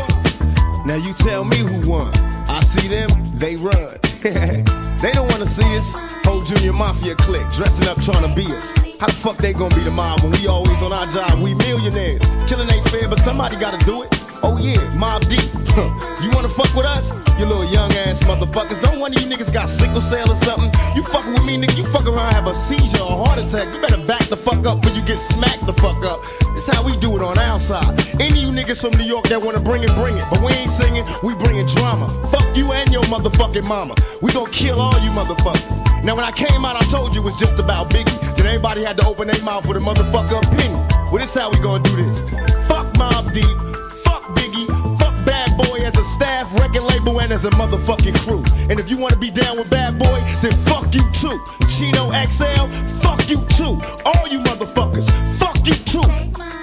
Now 0.84 0.96
you 0.96 1.12
tell 1.14 1.44
me 1.44 1.58
who 1.58 1.78
won. 1.88 2.10
I 2.48 2.60
see 2.60 2.88
them, 2.88 3.10
they 3.34 3.54
run. 3.56 3.98
they 5.02 5.12
don't 5.12 5.30
wanna 5.30 5.46
see 5.46 5.76
us. 5.78 6.15
Junior 6.46 6.72
mafia 6.72 7.16
clique 7.16 7.48
dressing 7.50 7.88
up 7.88 8.00
trying 8.00 8.22
to 8.22 8.32
be 8.32 8.46
us. 8.54 8.72
How 9.00 9.08
the 9.08 9.18
fuck 9.18 9.36
they 9.36 9.52
gonna 9.52 9.74
be 9.74 9.82
the 9.82 9.90
mob 9.90 10.22
when 10.22 10.30
we 10.30 10.46
always 10.46 10.80
on 10.80 10.92
our 10.92 11.06
job? 11.10 11.42
We 11.42 11.54
millionaires. 11.54 12.22
Killing 12.46 12.70
ain't 12.70 12.86
fair, 12.88 13.08
but 13.08 13.18
somebody 13.18 13.56
gotta 13.56 13.84
do 13.84 14.02
it. 14.02 14.14
Oh 14.44 14.56
yeah, 14.56 14.78
Mob 14.94 15.22
Deep. 15.26 15.42
you 16.22 16.30
wanna 16.30 16.48
fuck 16.48 16.70
with 16.78 16.86
us? 16.86 17.10
You 17.34 17.46
little 17.46 17.66
young 17.74 17.90
ass 18.06 18.22
motherfuckers. 18.22 18.78
One 18.96 19.12
of 19.12 19.20
you 19.20 19.26
niggas 19.26 19.52
got 19.52 19.68
sickle 19.68 20.00
cell 20.00 20.30
or 20.30 20.36
something. 20.36 20.70
You 20.94 21.02
fucking 21.02 21.32
with 21.32 21.42
me, 21.44 21.58
nigga. 21.58 21.78
You 21.78 21.84
fuck 21.90 22.06
around, 22.06 22.32
have 22.32 22.46
a 22.46 22.54
seizure 22.54 23.02
or 23.02 23.26
heart 23.26 23.40
attack. 23.40 23.74
You 23.74 23.80
better 23.80 24.06
back 24.06 24.22
the 24.30 24.36
fuck 24.36 24.64
up 24.66 24.82
before 24.82 24.96
you 24.96 25.04
get 25.04 25.18
smacked 25.18 25.66
the 25.66 25.74
fuck 25.74 25.98
up. 26.06 26.22
It's 26.54 26.70
how 26.70 26.86
we 26.86 26.96
do 26.98 27.16
it 27.16 27.22
on 27.22 27.40
our 27.40 27.58
side. 27.58 27.90
Any 28.20 28.38
you 28.38 28.54
niggas 28.54 28.80
from 28.80 28.94
New 29.00 29.06
York 29.06 29.26
that 29.34 29.42
wanna 29.42 29.60
bring 29.60 29.82
it, 29.82 29.90
bring 29.96 30.14
it. 30.14 30.22
But 30.30 30.40
we 30.46 30.52
ain't 30.52 30.70
singing, 30.70 31.04
we 31.24 31.34
bringing 31.34 31.66
drama. 31.66 32.06
Fuck 32.30 32.56
you 32.56 32.70
and 32.70 32.88
your 32.92 33.02
motherfucking 33.10 33.66
mama. 33.66 33.96
We 34.22 34.30
gonna 34.30 34.48
kill 34.52 34.80
all 34.80 34.94
you 35.02 35.10
motherfuckers. 35.10 35.85
Now 36.06 36.14
when 36.14 36.24
I 36.24 36.30
came 36.30 36.64
out, 36.64 36.76
I 36.76 36.86
told 36.86 37.16
you 37.16 37.20
it 37.20 37.24
was 37.24 37.34
just 37.34 37.58
about 37.58 37.90
Biggie. 37.90 38.36
Then 38.36 38.46
everybody 38.46 38.84
had 38.84 38.96
to 38.98 39.06
open 39.08 39.26
their 39.26 39.42
mouth 39.42 39.66
with 39.66 39.76
a 39.76 39.80
motherfucker 39.80 40.38
opinion. 40.38 40.86
Well, 41.10 41.18
this 41.18 41.34
how 41.34 41.50
we 41.50 41.58
gonna 41.58 41.82
do 41.82 41.96
this. 41.96 42.20
Fuck 42.68 42.86
Mob 42.96 43.34
Deep. 43.34 43.58
Fuck 44.06 44.22
Biggie. 44.38 44.68
Fuck 45.00 45.16
Bad 45.26 45.50
Boy 45.58 45.78
as 45.84 45.98
a 45.98 46.04
staff, 46.04 46.46
record 46.60 46.84
label, 46.84 47.20
and 47.20 47.32
as 47.32 47.44
a 47.44 47.50
motherfucking 47.58 48.14
crew. 48.24 48.44
And 48.70 48.78
if 48.78 48.88
you 48.88 48.98
wanna 48.98 49.16
be 49.16 49.32
down 49.32 49.58
with 49.58 49.68
Bad 49.68 49.98
Boy, 49.98 50.20
then 50.42 50.52
fuck 50.70 50.94
you 50.94 51.02
too. 51.10 51.42
Chino 51.66 52.12
XL, 52.14 52.70
fuck 53.02 53.28
you 53.28 53.44
too. 53.58 53.74
All 54.06 54.28
you 54.28 54.38
motherfuckers, 54.46 55.10
fuck 55.40 55.58
you 55.66 55.74
too. 55.74 56.55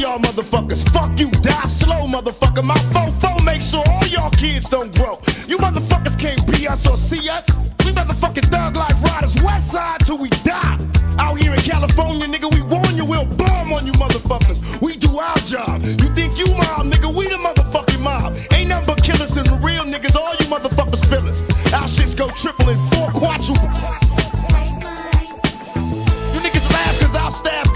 Y'all 0.00 0.18
motherfuckers, 0.18 0.88
fuck 0.94 1.10
you, 1.20 1.30
die 1.42 1.66
slow, 1.68 2.06
motherfucker. 2.06 2.64
My 2.64 2.74
fofo 2.88 3.44
make 3.44 3.60
sure 3.60 3.84
all 3.86 4.06
y'all 4.06 4.30
kids 4.30 4.66
don't 4.66 4.96
grow. 4.96 5.20
You 5.46 5.58
motherfuckers 5.58 6.18
can't 6.18 6.40
be 6.50 6.66
us 6.66 6.88
or 6.88 6.96
see 6.96 7.28
us. 7.28 7.46
We 7.84 7.92
motherfucking 7.92 8.48
thug 8.48 8.76
life 8.76 9.02
riders, 9.04 9.36
west 9.42 9.72
side 9.72 10.00
till 10.06 10.16
we 10.16 10.30
die. 10.30 10.78
Out 11.18 11.38
here 11.38 11.52
in 11.52 11.60
California, 11.60 12.26
nigga, 12.26 12.48
we 12.54 12.62
warn 12.62 12.96
you, 12.96 13.04
we'll 13.04 13.26
bomb 13.36 13.74
on 13.74 13.84
you 13.84 13.92
motherfuckers. 13.92 14.80
We 14.80 14.96
do 14.96 15.18
our 15.18 15.36
job. 15.44 15.84
You 15.84 16.08
think 16.14 16.38
you 16.38 16.46
mob, 16.46 16.86
nigga, 16.86 17.14
we 17.14 17.28
the 17.28 17.36
motherfucking 17.36 18.00
mob. 18.00 18.38
Ain't 18.54 18.70
nothing 18.70 18.94
but 18.94 19.04
killers 19.04 19.36
and 19.36 19.46
real 19.62 19.84
niggas, 19.84 20.16
all 20.16 20.32
you 20.40 20.46
motherfuckers 20.46 21.04
us. 21.28 21.44
Our 21.74 21.84
shits 21.84 22.16
go 22.16 22.26
triple 22.30 22.70
and 22.70 22.80
four 22.94 23.10
quadruple. 23.10 23.68
You 26.32 26.40
niggas 26.40 26.72
laugh 26.72 27.00
cause 27.00 27.14
I'll 27.14 27.30
staff 27.30 27.69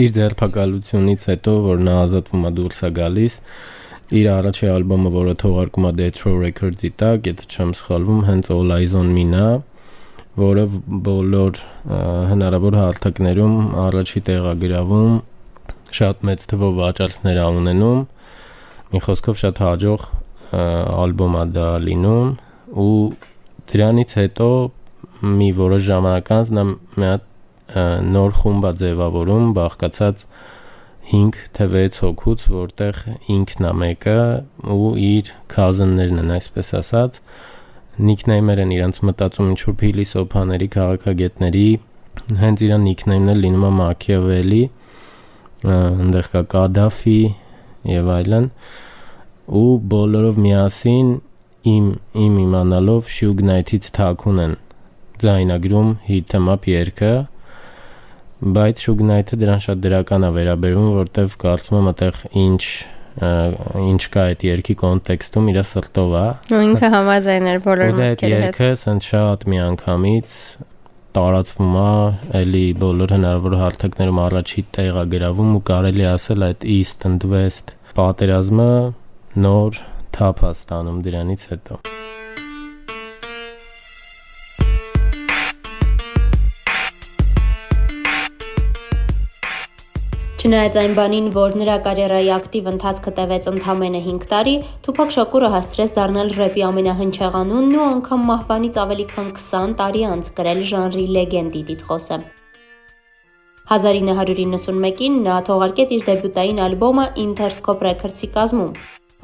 իր 0.00 0.12
ձերբակալությունից 0.16 1.24
հետո 1.28 1.54
որ 1.66 1.82
նա 1.84 1.94
ազատվում 2.06 2.44
է 2.48 2.50
դուրս 2.56 2.78
է 2.86 2.90
գալիս 2.96 3.34
իր 4.12 4.28
առաջի 4.32 4.68
ալբոմը 4.72 5.10
որը 5.12 5.34
թողարկում 5.42 5.86
է 5.88 5.92
Death 5.98 6.22
Row 6.26 6.38
Records-ի 6.40 6.90
տակ, 7.00 7.28
եթե 7.28 7.48
չեմ 7.48 7.70
սխալվում, 7.78 8.22
հենց 8.28 8.50
All 8.52 8.74
Eyes 8.76 8.94
on 8.98 9.08
Me-ն 9.16 9.36
է, 9.36 9.46
որը 10.36 10.64
բոլոր 11.06 11.60
ա, 11.60 12.00
հնարավոր 12.32 12.76
հարթակներում 12.80 13.56
առաջի 13.86 14.22
տեղ 14.28 14.48
է 14.52 14.54
գրավում, 14.64 15.16
շատ 15.96 16.24
մեծ 16.28 16.46
թվով 16.52 16.78
վաճառքներ 16.82 17.40
է 17.40 17.48
ունենում։ 17.62 18.04
Մի 18.92 19.02
խոսքով 19.06 19.40
շատ 19.42 19.60
հաջող 19.64 20.06
ա, 20.08 20.62
ալբոմ 21.02 21.36
է 21.40 21.44
դա 21.56 21.68
լինում 21.88 22.32
ու 22.82 22.96
դրանից 23.72 24.16
հետո 24.22 24.48
մի 25.22 25.48
որոշ 25.56 25.84
ժամանակ 25.88 26.32
անց 26.36 26.56
նա 26.56 26.64
մի 26.72 27.06
հատ 27.12 27.28
ա, 27.28 27.31
նոր 28.12 28.34
խումբ 28.40 28.66
է 28.68 28.72
ձևավորում, 28.82 29.46
բաղկացած 29.58 30.26
5 31.12 31.38
թե 31.56 31.66
6 31.72 32.02
հոգուց, 32.04 32.44
որտեղ 32.52 33.00
ինքն 33.36 33.66
է 33.68 33.72
մեկը 33.82 34.18
ու 34.72 34.92
իր 35.02 35.32
cousin-ներն 35.52 36.22
են, 36.22 36.30
այսպես 36.36 36.68
ասած, 36.78 37.18
նիկնեյմեր 38.02 38.62
են 38.62 38.74
իրանց 38.76 39.00
մտածում 39.08 39.50
ինչ 39.52 39.60
որ 39.68 39.76
փիլիսոփաների, 39.82 40.68
քաղաքագետների, 40.76 41.66
հենց 42.42 42.62
իր 42.66 42.72
նիկնեյմն 42.86 43.32
էլ 43.32 43.42
լինում 43.46 43.66
է 43.66 43.72
Մաքիավելի, 43.82 44.62
այնտեղ 45.62 46.30
կա 46.32 46.42
Կադաֆի 46.52 47.18
եւ 47.92 48.08
այլն 48.16 48.48
ու 49.62 49.68
բոլորով 49.92 50.38
միասին 50.42 51.12
իմ 51.72 51.86
իմ 52.22 52.38
իմանալով 52.42 53.10
Shug 53.16 53.42
Knight-ից 53.42 53.90
թաքուն 53.98 54.40
են 54.42 54.56
ձայնագրում 55.22 55.90
up 56.54 56.66
երգը 56.66 57.12
բայց 58.42 58.82
Knight-ը 58.98 59.38
դրան 59.38 59.60
շատ 59.62 59.82
դրական 59.84 60.26
է 60.26 60.30
վերաբերվում, 60.34 60.88
որտեվ 60.96 61.34
կարծում 61.42 61.76
եմ 61.78 61.88
այդեղ 61.92 62.16
ինչ 62.42 62.62
ա, 63.22 63.30
ինչ 63.82 64.02
կա 64.16 64.24
այդ 64.32 64.42
երգի 64.48 64.76
կոնտեքստում 64.82 65.50
իր 65.52 65.58
սրտով 65.68 66.16
է։ 66.18 66.26
ինքը 66.66 66.90
համաձայն 66.96 67.48
էր 67.52 67.60
բոլոր 67.66 67.92
այդ 67.92 68.00
մտքերի 68.02 68.34
հետ։ 68.34 68.46
երգը 68.48 68.70
սենց 68.82 69.08
շատ 69.12 69.46
միանգամից 69.52 70.36
տարածվում 71.12 71.78
է, 71.82 71.92
էլի 72.42 72.64
բոլոր 72.82 73.14
հնարավոր 73.18 73.56
հարթակներում 73.62 74.20
առաջի 74.26 74.66
տեղ 74.78 75.00
է 75.02 75.06
գրավում 75.14 75.54
ու 75.60 75.62
կարելի 75.70 76.06
ասել 76.16 76.46
այդ 76.48 76.68
East 76.76 77.06
and 77.08 77.28
West 77.30 77.76
պատերազմը 77.98 78.70
նոր 79.46 79.82
թափ 80.16 80.42
է 80.48 80.54
ստանում 80.56 81.02
դրանից 81.06 81.48
հետո։ 81.52 81.82
Չնայած 90.42 90.76
այն 90.80 90.94
բանին, 90.98 91.26
որ 91.36 91.52
նրա 91.54 91.74
կարիերայի 91.86 92.30
ակտիվ 92.34 92.68
ընթացքը 92.72 93.10
տևեց 93.14 93.44
ընդամենը 93.46 93.98
5 94.06 94.24
տարի, 94.32 94.54
Թուփակ 94.82 95.12
Շակուրը 95.14 95.50
հասցրեց 95.52 95.92
դառնալ 95.98 96.32
ռեպի 96.38 96.64
ամենահնչեղանունն 96.68 97.76
ու 97.76 97.84
անգամ 97.84 98.24
մահվանից 98.30 98.80
ավելի 98.82 99.06
քան 99.12 99.28
20 99.36 99.76
տարի 99.78 100.02
անց 100.08 100.30
գրել 100.40 100.62
ժանրի 100.72 101.04
լեգենդի 101.18 101.62
տիտղոսը։ 101.68 102.18
1991-ին 103.70 105.22
նա 105.28 105.38
թողարկեց 105.46 105.94
իր 105.94 106.04
դեբյուտային 106.10 106.60
ալբոմը 106.66 107.06
Interscope 107.28 107.86
Records-ի 107.86 108.32
կազմում։ 108.34 108.74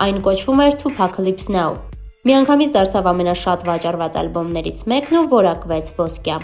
Այն 0.06 0.22
կոչվում 0.22 0.64
էր 0.68 0.78
Tupacalypse 0.86 1.50
Now։ 1.50 1.74
Միանգամից 2.30 2.72
դարձավ 2.78 3.10
ամենաշատ 3.10 3.66
վաճառված 3.66 4.22
ալբոմներից 4.22 4.86
մեկն 4.94 5.22
ու 5.24 5.28
որակվեց 5.34 5.94
ոսկյա։ 5.98 6.38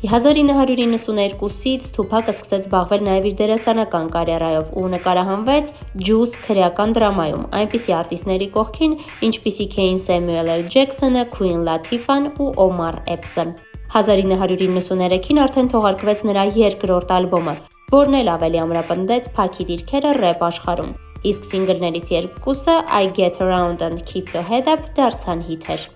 1992-ից 0.00 1.88
Թուփակը 1.92 2.32
սկսեց 2.32 2.66
զբաղվել 2.66 3.02
նաև 3.04 3.26
իր 3.28 3.34
դերասանական 3.36 4.06
կարիերայով 4.14 4.70
ու 4.80 4.84
նկարահանվեց 4.94 5.72
Juice 6.06 6.40
քրեական 6.46 6.94
դրամայում, 6.96 7.42
այնպիսի 7.58 7.94
արտիստների 7.98 8.48
կողքին, 8.54 8.94
ինչպիսիք 9.28 9.76
էին 9.84 10.00
Samuel 10.06 10.48
L. 10.54 10.64
Jackson-ը, 10.72 11.26
Queen 11.36 11.60
Latifah-ն 11.68 12.32
ու 12.40 12.48
Omar 12.64 13.02
Epps-ը։ 13.12 13.46
1993-ին 13.92 15.44
արդեն 15.44 15.70
թողարկվեց 15.76 16.26
նրա 16.30 16.48
երկրորդ 16.56 17.16
ալբոմը, 17.20 17.56
որն 17.92 18.20
էլ 18.24 18.34
ավելի 18.40 18.64
ամրապնդեց 18.64 19.32
փակի 19.36 19.70
դիրքերը 19.74 20.16
рэփ 20.24 20.44
աշխարհում։ 20.48 20.98
Իսկ 21.28 21.48
սինգլներից 21.52 22.12
երկուսը 22.16 22.82
I 22.88 23.12
Get 23.20 23.42
Around 23.44 23.84
and 23.84 24.06
Keep 24.08 24.32
Your 24.32 24.48
Head 24.48 24.72
Up 24.72 24.94
դարձան 24.96 25.44
հիթեր։ 25.50 25.90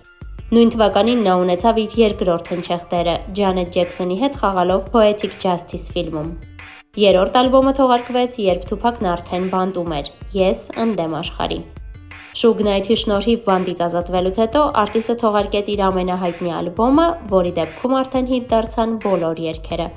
Նույն 0.55 0.69
թվականին 0.71 1.23
նա 1.25 1.31
ունեցավ 1.41 1.79
իր 1.81 1.95
երկրորդ 1.99 2.49
հնչեղ 2.53 2.83
դերը 2.91 3.13
Ջանետ 3.35 3.71
Ջեքսոնի 3.75 4.15
հետ 4.21 4.35
խաղալով 4.39 4.85
Poetic 4.93 5.33
Justice 5.43 5.91
ֆիլմում։ 5.91 6.29
Երրորդ 7.01 7.39
ալբոմը 7.41 7.73
թողարկվեց, 7.79 8.37
երբ 8.45 8.63
Թուփակն 8.69 9.09
արդեն 9.15 9.49
բանտում 9.51 9.95
էր՝ 9.97 10.11
Ես 10.37 10.63
ընդդեմ 10.85 11.17
աշխարհի։ 11.19 11.59
Շուգ 12.39 12.63
Նայթի 12.69 12.97
շնորհիվ 13.03 13.43
բանդից 13.49 13.83
ազատվելուց 13.89 14.41
հետո 14.45 14.63
արտիստը 14.85 15.19
թողարկեց 15.25 15.75
իր 15.75 15.85
ամենահայտնի 15.91 16.57
ալբոմը, 16.61 17.07
որի 17.35 17.55
դեպքում 17.59 17.99
արդեն 17.99 18.31
հիթ 18.31 18.49
դարձան 18.55 18.99
բոլոր 19.03 19.45
երգերը՝ 19.51 19.89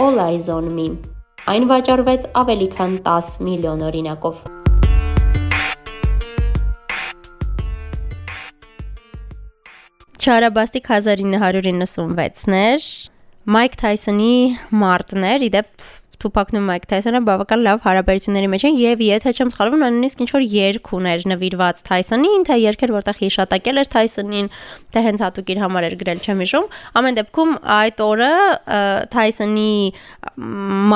All 0.00 0.22
Eyes 0.30 0.48
on 0.56 0.72
Me։ 0.78 0.90
Այն 1.52 1.72
վաճառվեց 1.76 2.30
ավելի 2.46 2.70
քան 2.78 3.00
10 3.10 3.34
միլիոն 3.50 3.90
օրինակով։ 3.90 4.46
Չարաբաստիկ 10.26 10.88
1996-ներ 10.90 12.86
Մայք 13.54 13.74
Թայսոնի 13.78 14.30
մարտներ, 14.74 15.44
իդեպ 15.46 15.84
Թուփակն 16.22 16.58
ու 16.58 16.62
Մայք 16.66 16.84
Թայսոնը 16.90 17.20
բավական 17.26 17.62
լավ 17.66 17.82
հարաբերությունների 17.84 18.48
մեջ 18.52 18.62
են 18.66 18.76
եւ 18.80 19.02
եթե 19.04 19.32
չեմ 19.36 19.50
սխալվում 19.52 19.82
նա 19.84 19.88
նույնիսկ 19.96 20.22
ինչ 20.24 20.28
որ 20.32 20.44
երգ 20.56 20.90
ուներ 20.96 21.24
նվիրված 21.32 21.82
Թայսոնին, 21.86 22.46
թե 22.48 22.56
երգեր 22.62 22.92
որտեղ 22.96 23.18
հիշատակել 23.20 23.80
էր 23.82 23.90
Թայսոնին, 23.92 24.48
թե 24.96 25.02
հենց 25.06 25.24
հատուկ 25.26 25.52
իր 25.52 25.60
համար 25.60 25.86
էր 25.86 25.96
գրել, 26.00 26.22
չեմ 26.24 26.40
հիշում։ 26.46 26.70
Ամեն 26.96 27.18
դեպքում 27.20 27.52
այդ 27.76 28.00
օրը 28.06 28.30
Թայսոնի 29.12 29.74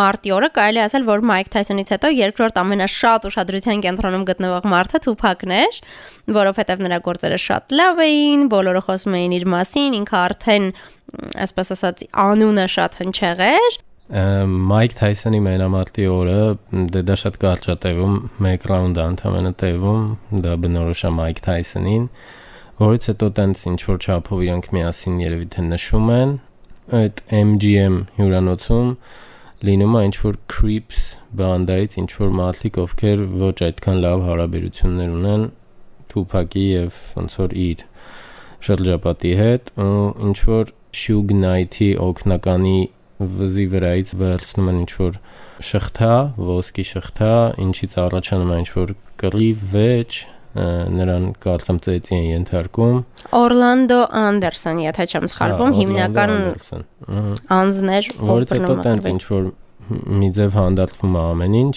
մարտի 0.00 0.34
օրը 0.40 0.50
կարելի 0.56 0.82
ասել, 0.86 1.04
որ 1.10 1.26
Մայք 1.30 1.52
Թայսոնից 1.52 1.92
հետո 1.94 2.12
երկրորդ 2.16 2.60
ամենաշատ 2.60 3.28
ուշադրության 3.30 3.84
կենտրոնում 3.84 4.24
գտնվող 4.30 4.68
մարդը 4.72 5.02
Թուփակն 5.04 5.54
էր, 5.60 5.80
որովհետեւ 6.40 6.82
նրա 6.86 6.98
գործերը 7.04 7.38
շատ 7.44 7.76
լավ 7.80 8.02
էին, 8.06 8.48
բոլորը 8.52 8.82
խոսում 8.88 9.16
էին 9.20 9.36
իր 9.40 9.46
մասին, 9.54 9.96
ինքը 10.00 10.18
արդեն 10.20 10.72
այսպես 11.44 11.72
ասած 11.74 12.04
անունը 12.24 12.66
շատ 12.70 13.00
հնչեղ 13.00 13.46
էր 13.50 13.80
Մայք 14.10 14.94
Թայսոնի 14.98 15.38
մենամարտի 15.44 16.06
օրը 16.10 16.38
դե 16.90 17.00
դա 17.06 17.16
շատ 17.20 17.36
կարճ 17.44 17.66
է 17.70 17.76
տևում, 17.84 18.16
1 18.42 18.64
ռաունդ 18.66 18.98
է 18.98 19.04
ընդամենը 19.12 19.52
տևում, 19.60 20.02
դա 20.46 20.54
բնորոշ 20.64 21.02
է 21.06 21.10
Մայք 21.14 21.42
Թայսոնին, 21.44 22.08
որից 22.80 23.08
հետո 23.10 23.28
տենց 23.38 23.62
ինչ 23.70 23.80
որ 23.86 24.00
չափով 24.00 24.42
իրանք 24.48 24.68
միասին 24.74 25.22
երևի 25.22 25.46
թե 25.54 25.64
նշում 25.68 26.10
են 26.16 26.34
այդ 27.00 27.22
MGM 27.38 27.96
հյուրանոցում 28.18 28.92
լինում 29.70 29.96
է 30.00 30.04
ինչ 30.10 30.16
որ 30.24 30.38
creeps 30.50 31.02
բանդայից 31.38 31.98
ինչ 32.02 32.10
որ 32.18 32.30
մարդիկ 32.40 32.78
ովքեր 32.82 33.26
ոչ 33.46 33.56
այդքան 33.70 34.00
լավ 34.10 34.24
հարաբերություններ 34.26 35.16
ունեն 35.20 35.44
Թուփակի 36.10 36.64
եւ 36.66 37.02
ոնց 37.20 37.36
որ 37.44 37.58
իր 37.70 37.84
շրջապատի 38.66 39.34
հետ 39.40 39.74
ու 39.86 40.06
ինչ 40.30 40.38
որ 40.50 40.72
Shug 40.90 41.36
Knight-ի 41.36 41.92
օկնականի 42.02 42.78
վզի 43.20 43.66
վրայից 43.74 44.12
վերցնում 44.20 44.68
են 44.70 44.80
ինչ 44.80 44.92
որ 45.00 45.18
շղթա, 45.70 46.14
ոսկի 46.50 46.84
շղթա, 46.90 47.32
ինչից 47.66 47.96
առաջանում 48.04 48.50
է 48.50 48.60
ինչ 48.60 48.70
որ 48.80 48.94
կռիվ, 49.20 49.64
վեճ, 49.74 50.20
նրան 50.50 51.26
կարծեմ 51.44 51.78
ծեծի 51.84 52.16
են 52.16 52.24
ենթարկում 52.26 52.96
Օրլանդո 53.38 53.98
Անդերսոն, 54.20 54.80
եթե 54.82 55.06
չեմ 55.10 55.28
սխալվում, 55.30 55.76
հիմնական 55.78 56.32
անձներ, 57.60 58.10
որից 58.32 58.54
հետո 58.56 58.78
տենց 58.88 59.06
ինչ 59.12 59.22
որ 59.30 59.46
մի 59.90 60.32
ձև 60.40 60.58
հանդարտվում 60.58 61.14
է 61.14 61.22
ամեն 61.30 61.56
ինչ 61.60 61.76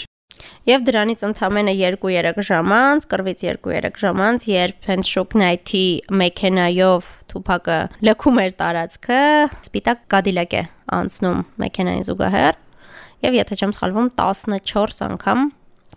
Եվ 0.67 0.85
դրանից 0.87 1.23
ընդամենը 1.27 1.73
2-3 1.77 2.45
ժամ 2.47 2.73
անց, 2.73 3.07
կրվից 3.11 3.41
2-3 3.45 3.99
ժամ 4.03 4.21
անց, 4.27 4.45
երբ 4.49 4.87
հենց 4.89 5.11
Night-ի 5.41 5.85
մեքենայով 6.21 7.09
Թուփակը 7.33 7.79
լքում 8.07 8.39
էր 8.43 8.55
տարածքը, 8.61 9.19
սպիտակ 9.67 10.05
Cadillac 10.13 10.55
է 10.55 10.63
անցնում 10.99 11.43
մեքենային 11.63 12.07
զուգահեռ, 12.07 12.61
եւ 13.27 13.37
եթե 13.39 13.59
չեմ 13.59 13.75
սխալվում 13.77 14.09
14 14.19 15.05
անգամ 15.09 15.45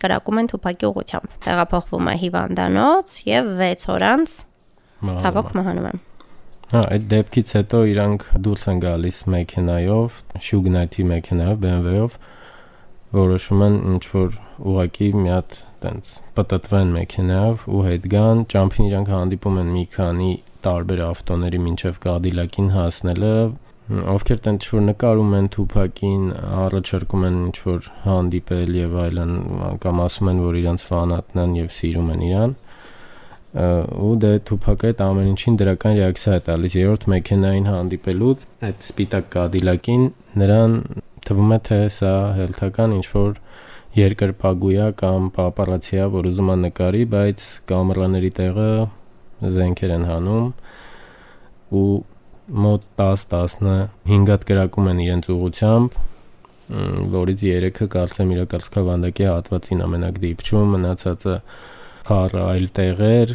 կրակում 0.03 0.41
են 0.43 0.51
Թուփակի 0.53 0.87
ուղությամբ։ 0.91 1.37
Տեղափոխվում 1.47 2.11
է 2.11 2.15
հիվանդանոց 2.23 3.15
եւ 3.27 3.51
6 3.63 3.89
օր 3.97 4.05
անց 4.11 4.37
ցավոք 5.23 5.53
մահանում 5.57 5.89
են։ 5.91 6.03
Հա, 6.67 6.81
այդ 6.97 7.05
դեպքից 7.13 7.51
հետո 7.57 7.81
իրանք 7.93 8.25
դուրս 8.43 8.65
են 8.73 8.81
գալիս 8.83 9.19
մեքենայով, 9.33 10.17
Night-ի 10.77 11.05
մեքենայով, 11.07 11.61
BMW-ով 11.63 12.17
որոշում 13.17 13.63
են 13.67 13.77
ինչ 13.93 14.03
որ 14.13 14.37
ուղակի 14.73 15.09
մի 15.17 15.31
հատ 15.33 15.59
տենց 15.85 16.11
պատտվեն 16.37 16.91
մեքենայով 16.97 17.65
ու 17.77 17.85
հետ 17.87 18.09
գան, 18.17 18.43
ճամփին 18.53 18.89
իրանք 18.91 19.13
հանդիպում 19.15 19.61
են 19.63 19.71
մի 19.77 19.85
քանի 19.97 20.33
տարբեր 20.67 21.03
ավտոների 21.07 21.61
մինչև 21.67 21.99
Cadillac-ին 22.07 22.71
հասնելը, 22.75 23.33
ովքեր 24.17 24.41
տենց 24.47 24.67
ինչ-որ 24.67 24.85
նկարում 24.87 25.35
են 25.39 25.49
Թուփակին, 25.57 26.23
առաջարկում 26.67 27.27
են 27.27 27.37
ինչ-որ 27.47 27.91
հանդիպել 28.07 28.79
եւ 28.81 28.97
այլն, 29.07 29.35
կամ 29.87 30.01
ասում 30.07 30.31
են, 30.33 30.41
որ 30.47 30.61
իրանց 30.63 30.87
ֆանատն 30.91 31.43
են 31.45 31.59
եւ 31.61 31.75
սիրում 31.77 32.15
են 32.17 32.25
իրան 32.31 32.57
ու 33.57 34.15
դե 34.21 34.31
Թուփակը 34.49 34.89
այդ 34.91 34.99
ամեն 35.01 35.29
ինչին 35.31 35.55
դրական 35.61 35.95
ռեակցիա 35.97 36.33
է 36.37 36.41
տալիս 36.49 36.75
երրորդ 36.77 37.05
մեքենային 37.13 37.69
հանդիպելուց 37.71 38.43
այդ 38.69 38.83
սպիտակ 38.85 39.31
Cadillac-ին 39.33 40.05
նրան 40.43 40.75
թվում 41.27 41.55
է 41.57 41.59
թե 41.69 41.79
սա 41.97 42.15
հերթական 42.37 42.97
ինչ 42.97 43.07
որ 43.13 43.39
երկրպագույա 43.97 44.89
կամ 45.01 45.31
պապարացիա, 45.37 46.09
որ 46.13 46.29
ուզում 46.31 46.53
է 46.53 46.57
նկարի, 46.67 47.05
բայց 47.15 47.47
կամերաների 47.71 48.31
տեղը 48.37 48.69
զենքեր 49.57 49.95
են 49.97 50.05
հանում 50.11 50.51
ու 51.77 51.87
մոտ 52.67 52.85
10-15 53.01 54.29
հատ 54.31 54.45
գրակում 54.51 54.91
են 54.93 55.01
իրենց 55.07 55.31
ուղությամբ 55.35 55.97
որից 57.17 57.43
3-ը 57.47 57.89
կարծեմ 57.95 58.31
իրակալցքա 58.37 58.85
վանդակի 58.87 59.27
հատվածին 59.31 59.83
ամենակ 59.87 60.17
դիպչում, 60.23 60.73
մնացածը 60.77 61.35
խառը 62.07 62.43
այլ 62.47 62.67
տեղեր, 62.79 63.35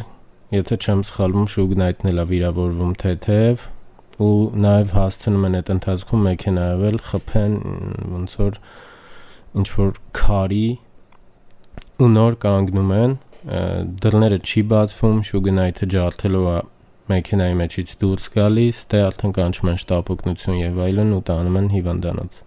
եթե 0.52 0.78
չեմ 0.82 1.04
սխալվում 1.08 1.46
շուգնայթն 1.52 2.12
էլա 2.12 2.26
վիրավորվում 2.32 2.92
թեթև 3.02 3.64
ու 4.20 4.36
նաև 4.64 4.94
հասցնում 4.96 5.46
են 5.48 5.58
այդ 5.58 5.72
ընթացքում 5.76 6.24
մեքենայով 6.28 6.84
էլ 6.90 6.98
խփեն 7.08 7.54
ոնց 8.12 8.36
որ 8.42 8.58
ինչ 9.62 9.68
որ 9.78 9.92
քարի 10.18 10.66
ու 12.02 12.10
նոր 12.12 12.38
կանգնում 12.42 12.94
են 12.98 13.18
դռները 13.42 14.38
չի 14.46 14.62
բացվում, 14.70 15.18
շուգնայթը 15.28 15.88
ջարդելով 15.96 16.46
է 16.52 16.60
մեքենայի 17.12 17.58
մեջից 17.58 17.96
դուրս 18.02 18.30
գալիս, 18.36 18.84
դե 18.92 19.02
արդեն 19.08 19.36
կանչում 19.40 19.72
են 19.72 19.82
շտապ 19.82 20.14
օգնություն 20.14 20.62
եւ 20.62 20.80
այլն 20.86 21.12
ու 21.18 21.22
տանում 21.32 21.58
են 21.62 21.70
հիվանդանոց։ 21.74 22.42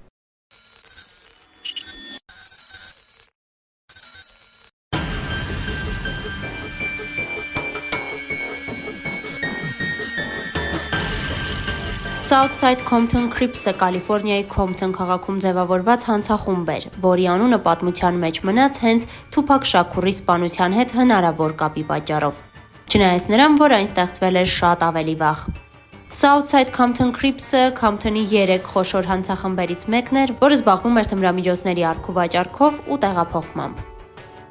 Southside 12.26 12.82
Compton 12.90 13.28
Crips-ը 13.30 13.72
Կալիֆոռնիայի 13.78 14.46
Compton 14.50 14.94
քաղաքում 14.98 15.36
ձևավորված 15.44 16.06
հանցախումբ 16.10 16.72
էր, 16.74 16.88
որի 17.04 17.28
անունը 17.36 17.60
պատմության 17.68 18.18
մեջ 18.24 18.40
մնաց 18.50 18.80
հենց 18.86 19.06
Թուփակ 19.36 19.68
Շաքուրի 19.72 20.14
սպանության 20.16 20.78
հետ 20.80 20.96
հնարավոր 20.98 21.56
կապի 21.62 21.86
պատճառով։ 21.92 22.42
Չնայած 22.90 23.30
նրան, 23.36 23.62
որ 23.62 23.78
այն 23.78 23.90
ստեղծվել 23.94 24.42
էր 24.42 24.52
շատ 24.58 24.90
ավելի 24.90 25.16
վաղ։ 25.22 25.48
Southside 26.26 26.72
Compton 26.74 27.14
Crips-ը 27.14 27.66
Compton-ի 27.78 28.26
3 28.34 28.70
խոշոր 28.74 29.12
հանցախմբերից 29.14 29.90
մեկն 29.94 30.24
էր, 30.26 30.40
որը 30.42 30.64
զբաղվում 30.64 31.02
էր 31.04 31.12
թմրամիջոցների 31.14 31.92
առք 31.94 32.10
ու 32.10 32.18
վաճառքով 32.24 32.82
ու 32.90 33.04
տեղափոխմամբ։ 33.06 33.95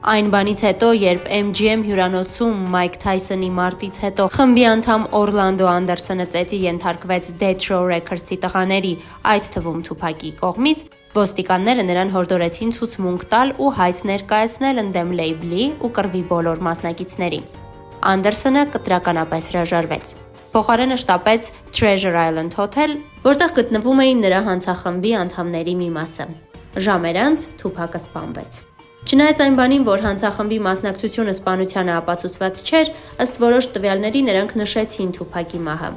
Այն 0.04 0.26
բանից 0.28 0.60
հետո, 0.66 0.88
երբ 1.00 1.28
MGM 1.32 1.82
հյուրանոցում 1.86 2.56
Մայք 2.74 2.96
Թայսոնի 3.00 3.46
մարտից 3.56 3.98
հետո 4.02 4.24
խմբի 4.34 4.64
անդամ 4.70 5.06
Օրլանդո 5.16 5.68
Անդերսոնը 5.70 6.26
ծեծի 6.34 6.58
ենթարկվեց 6.60 7.28
Death 7.40 7.64
Row 7.70 7.86
Records-ի 7.88 8.36
տղաների, 8.42 8.90
այդ 9.32 9.48
թվում 9.54 9.78
Թուփակի 9.88 10.32
կողմից, 10.42 10.82
ոստիկանները 11.16 11.86
նրան 11.88 12.12
հորդորեցին 12.18 12.74
ցուցմունք 12.76 13.24
տալ 13.32 13.54
ու 13.64 13.70
հայց 13.80 14.02
ներկայացնել 14.12 14.82
ընդդեմ 14.84 15.16
լեյբլի 15.22 15.64
ու 15.80 15.90
կռվի 15.96 16.22
բոլոր 16.34 16.62
մասնակիցների։ 16.68 17.40
Անդերսոնը 18.12 18.66
կտրականապես 18.76 19.50
հրաժարվեց։ 19.54 20.12
Փոխարենը 20.52 21.00
շտապեց 21.00 21.50
Treasure 21.72 22.20
Island 22.28 22.60
Hotel, 22.60 22.98
որտեղ 23.24 23.56
գտնվում 23.62 24.04
էին 24.04 24.22
նրա 24.28 24.44
հանցախմբի 24.52 25.16
անդամների 25.24 25.74
մի 25.80 25.90
մասը։ 25.96 26.30
Ժամեր 26.84 27.20
անց 27.24 27.48
Թուփակը 27.64 28.04
սպանվեց։ 28.04 28.62
Չնայած 29.04 29.40
այն 29.44 29.56
բանին, 29.58 29.82
որ 29.84 30.00
հանցախմբի 30.00 30.58
մասնակցությունը 30.64 31.32
սպանությանը 31.36 31.92
ապացուցված 31.94 32.60
չէր, 32.64 32.90
ըստ 33.20 33.34
որոշ 33.42 33.66
տվյալների 33.74 34.20
նրանք 34.28 34.52
նշեցին 34.60 35.10
Թուփակի 35.18 35.58
մահը։ 35.66 35.90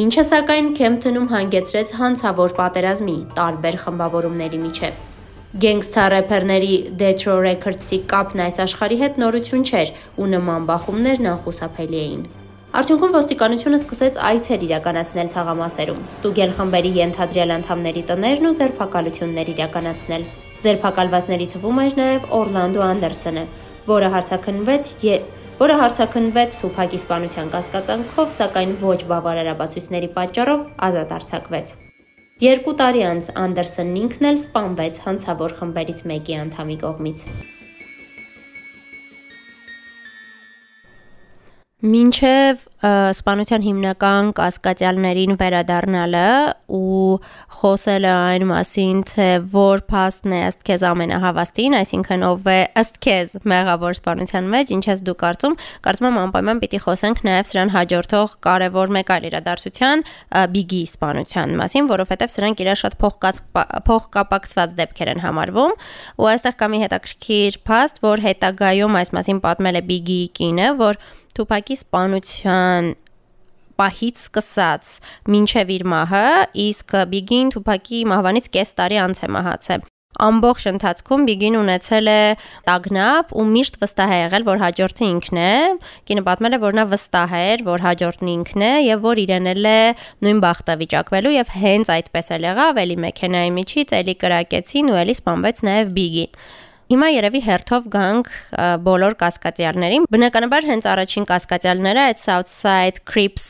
Ինչը 0.00 0.24
սակայն 0.28 0.68
Քեմփթոնում 0.78 1.26
հանգեցրեց 1.32 1.88
հանցավոր 1.98 2.52
պատերազմի 2.60 3.16
տարբեր 3.34 3.78
խմբավորումների 3.82 4.60
միջև։ 4.62 5.00
Գենգստա 5.64 6.04
рэփերների 6.14 6.76
Death 7.00 7.24
Row 7.26 7.40
Records-ի 7.42 7.98
կապն 8.12 8.42
այս 8.44 8.60
աշխարհի 8.62 8.98
հետ 9.00 9.18
նորություն 9.18 9.64
չէր 9.66 9.90
ու 10.22 10.28
նման 10.36 10.68
բախումներն 10.70 11.26
անխուսափելի 11.32 11.98
էին։ 12.04 12.22
Արդյունքում 12.70 13.16
ոստիկանությունը 13.16 13.80
սկսեց 13.82 14.20
այցեր 14.30 14.62
իրականացնել 14.68 15.32
թաղամասերում, 15.34 16.06
ստուգել 16.14 16.54
խմբերի 16.60 16.94
ենթադրյալ 17.00 17.54
անդամների 17.56 18.04
տներն 18.12 18.48
ու 18.52 18.54
ձերբակալություններ 18.60 19.52
իրականացնել։ 19.56 20.30
Ձերբակալվածների 20.60 21.46
թվում 21.54 21.78
էր 21.84 21.94
նաև 22.00 22.24
Օրլանդո 22.36 22.82
Անդերսոնը, 22.86 23.44
որը 23.90 24.08
հարցակնվեց 24.14 24.90
որը 25.60 25.74
հարցակնվեց 25.76 26.54
Սուփակի 26.56 26.98
սպանության 27.00 27.50
կասկածանքով, 27.52 28.30
սակայն 28.36 28.70
ոչ 28.80 28.98
բավարարաբացույցների 29.10 30.08
պատճառով 30.16 30.62
ազատ 30.88 31.14
արձակվեց։ 31.20 31.72
Երկու 32.40 32.76
տարի 32.80 33.06
անց 33.10 33.30
Անդերսոնն 33.44 34.02
ինքն 34.04 34.28
էլ 34.30 34.40
սպանվեց 34.40 35.00
հանցավոր 35.04 35.56
խմբերից 35.60 36.04
մեկի 36.12 36.38
անդամի 36.44 36.78
կողմից։ 36.84 37.24
Մինչև 41.80 42.58
սպանության 43.16 43.62
հիմնական 43.64 44.26
կասկածյալներին 44.36 45.38
վերադառնալը 45.40 46.24
ու 46.76 47.12
խոսելը 47.56 48.10
այն 48.12 48.42
մասին, 48.50 48.98
թե 49.08 49.28
որ 49.54 49.82
փաստն 49.88 50.34
է 50.36 50.40
ըստ 50.50 50.66
քեզ 50.68 50.84
ամենահավաստին, 50.90 51.76
այսինքն 51.78 52.24
ով 52.28 52.50
է 52.52 52.58
ըստ 52.82 53.00
քեզ 53.06 53.32
մեղավոր 53.52 53.96
սպանության 53.96 54.50
մեջ, 54.52 54.72
ինչ 54.76 54.84
ես 54.90 55.04
դու 55.08 55.16
կարծում, 55.24 55.56
կարծում 55.88 56.08
եմ 56.10 56.18
անպայման 56.20 56.60
պիտի 56.60 56.80
խոսենք 56.84 57.22
նաև 57.30 57.48
սրան 57.48 57.72
հաջորդող 57.76 58.36
կարևոր 58.44 58.92
մեկ 59.00 59.12
այլ 59.16 59.28
իրադարձության 59.30 60.04
Բիգի 60.52 60.82
սպանության 60.90 61.56
մասին, 61.60 61.88
որովհետև 61.96 62.34
սրանք 62.36 62.64
իրար 62.64 62.80
շատ 62.80 62.98
փոխկապակցված 63.88 64.76
դեպքեր 64.80 65.12
են 65.16 65.24
համարվում, 65.24 65.74
ու 66.20 66.30
այստեղ 66.32 66.60
կա 66.60 66.70
մի 66.70 66.84
հետաքրքիր 66.84 67.58
փաստ, 67.70 68.04
որ 68.04 68.24
հետագայում 68.28 69.00
այս 69.00 69.14
մասին 69.16 69.42
պատմել 69.44 69.80
է 69.80 69.84
Բիգի 69.90 70.20
կինը, 70.40 70.68
որ 70.80 71.02
Թուփակի 71.38 71.76
սպանության 71.80 72.90
պահից 73.80 74.26
սկսած 74.26 74.90
մինչև 75.32 75.70
իր 75.76 75.86
մահը, 75.94 76.26
իսկ 76.66 76.98
Բիգին 77.14 77.54
Թուփակի 77.54 78.02
մահվանից 78.12 78.50
կես 78.56 78.76
տարի 78.80 79.00
անց 79.06 79.24
է 79.24 79.30
մահացել։ 79.36 79.88
Ամբողջ 80.20 80.64
ընթացքում 80.68 81.24
Բիգին 81.28 81.56
ունեցել 81.60 82.08
է 82.10 82.22
տագնապ 82.66 83.30
ու 83.40 83.44
միշտ 83.50 83.76
վստահ 83.80 84.10
է 84.10 84.18
եղել, 84.20 84.46
որ 84.48 84.58
հաջորդը 84.60 85.04
ինքն 85.06 85.38
է։ 85.40 85.52
Կինը 86.10 86.24
պատմել 86.26 86.56
է, 86.56 86.58
որ 86.64 86.76
նա 86.76 86.84
վստահ 86.90 87.34
էր, 87.40 87.62
որ 87.70 87.84
հաջորդն 87.86 88.32
ինքն 88.34 88.64
է 88.66 88.72
եւ 88.90 89.06
որ 89.06 89.22
իրեն 89.24 89.50
էլ 89.54 89.70
է 89.70 89.78
նույն 90.26 90.42
բախտը 90.44 90.76
վիճակվելու 90.82 91.34
եւ 91.36 91.54
հենց 91.62 91.92
այդպես 91.94 92.32
էլ 92.36 92.48
եղավ, 92.50 92.82
էլի 92.84 92.98
մեքենայի 93.06 93.54
միջից 93.60 93.94
էլի 94.00 94.16
կրակեցին 94.24 94.90
ու 94.90 95.00
էլի 95.04 95.16
սպանվեց 95.20 95.64
նաեւ 95.70 95.94
Բիգին։ 96.00 96.34
Հիմա 96.90 97.06
երևի 97.14 97.40
հերթով 97.46 97.84
գանք 97.92 98.28
բոլոր 98.82 99.14
կասկածյալներին։ 99.20 100.06
Բնականաբար 100.10 100.64
հենց 100.66 100.88
առաջին 100.90 101.26
կասկածյալները 101.28 102.02
այդ 102.02 102.18
Southside 102.18 102.98
Crips 103.06 103.44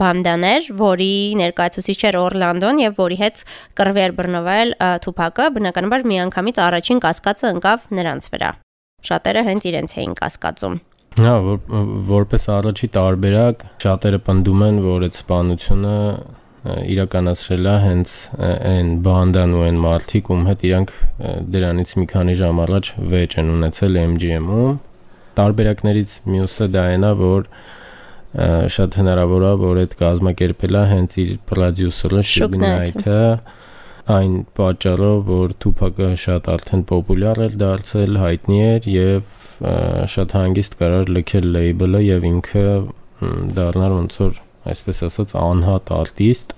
բանդաներ, 0.00 0.70
որի 0.78 1.10
ներկայացուցիչ 1.42 1.98
էր 2.08 2.18
Օրլանդոն 2.22 2.80
եւ 2.86 2.96
որի 3.02 3.18
հետ 3.20 3.44
կռվի 3.76 4.04
էր 4.06 4.16
բռնվել 4.22 4.74
Թուփակը, 5.04 5.50
բնականաբար 5.58 6.08
միանգամից 6.14 6.62
առաջին 6.64 7.04
կասկածը 7.04 7.52
ընկավ 7.58 7.86
նրանց 7.98 8.32
վրա։ 8.32 8.50
Շատերը 9.12 9.44
հենց 9.52 9.68
իրենց 9.68 9.96
էին 10.00 10.16
կասկածում։ 10.24 10.80
Հա, 11.18 11.36
որ, 11.44 11.62
որպես 12.08 12.44
առաջի 12.56 12.88
տարբերակ 12.96 13.62
շատերը 13.84 14.18
պնդում 14.24 14.64
են, 14.68 14.76
որ 14.88 15.06
այդ 15.08 15.16
սպանությունը 15.18 15.94
իրականացրել 16.92 17.68
է 17.68 17.74
հենց 17.84 18.12
այն 18.72 18.92
բանդան 19.06 19.54
ու 19.58 19.64
այն 19.68 19.80
մարտիկ, 19.84 20.30
ում 20.34 20.44
հետ 20.48 20.64
իրանք 20.68 20.92
դրանից 21.54 21.94
մի 22.00 22.06
քանի 22.12 22.36
ժամ 22.40 22.62
առաջ 22.64 22.90
վեճ 23.12 23.36
են 23.42 23.52
ունեցել 23.54 23.98
MGM-ում։ 24.04 24.78
Տարբերակներից 25.38 26.14
մյուսը 26.34 26.68
դա 26.74 26.84
այնա, 26.94 27.12
որ 27.22 27.48
շատ 28.78 28.98
հնարավոր 29.00 29.44
է, 29.48 29.52
որ 29.62 29.80
այդ 29.84 29.94
կազմակերպելա 30.02 30.82
հենց 30.92 31.16
իր 31.22 31.30
պրոդյուսերը 31.48 32.24
Շուգնայթը 32.32 33.22
այն 34.08 34.34
պատճառով, 34.56 35.18
որ 35.28 35.54
Թուփակը 35.62 36.10
շատ 36.24 36.50
արդեն 36.52 36.84
պոպուլյար 36.88 37.40
էր 37.46 37.56
դարձել, 37.62 38.20
հայտնի 38.22 38.60
էր 38.68 38.88
եւ 38.92 39.38
շատ 40.12 40.36
հանգիստ 40.38 40.76
կարար 40.80 41.10
լքել 41.16 41.48
լեյբլը 41.56 42.02
եւ 42.06 42.28
ինքը 42.28 42.66
դառնալ 43.58 43.96
ոնց 43.96 44.20
որ 44.22 44.38
այսպես 44.72 45.02
ասած 45.08 45.34
անհատ 45.40 45.92
արտիստ 45.98 46.54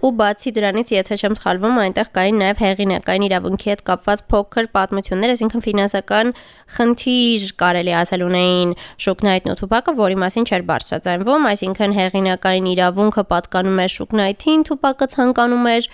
ու 0.00 0.10
բացի 0.20 0.50
դրանից, 0.56 0.92
եթե 0.94 1.16
չեմ 1.20 1.34
սխալվում, 1.40 1.78
այնտեղ 1.84 2.10
կային 2.16 2.38
նաև 2.40 2.60
հեղինակային 2.64 3.24
իրավունքի 3.26 3.70
հետ 3.70 3.82
կապված 3.90 4.22
փոքր 4.32 4.68
պատմություններ, 4.76 5.32
այսինքն 5.34 5.64
ֆինանսական 5.66 6.32
խնդիր 6.76 7.46
կարելի 7.60 7.94
ասել 8.00 8.24
ունեին 8.26 8.74
Շուկնայթն 9.04 9.52
ու 9.52 9.58
Թուփակը, 9.60 9.94
որի 10.00 10.18
մասին 10.20 10.48
չէր 10.50 10.64
բարձրացանվում, 10.70 11.48
այսինքն 11.50 11.96
հեղինակային 12.00 12.70
իրավունքը 12.70 13.24
պատկանում 13.30 13.80
էր 13.84 13.92
Շուկնայթին, 13.96 14.64
Թուփակը 14.70 15.10
ցանկանում 15.14 15.68
էր 15.70 15.90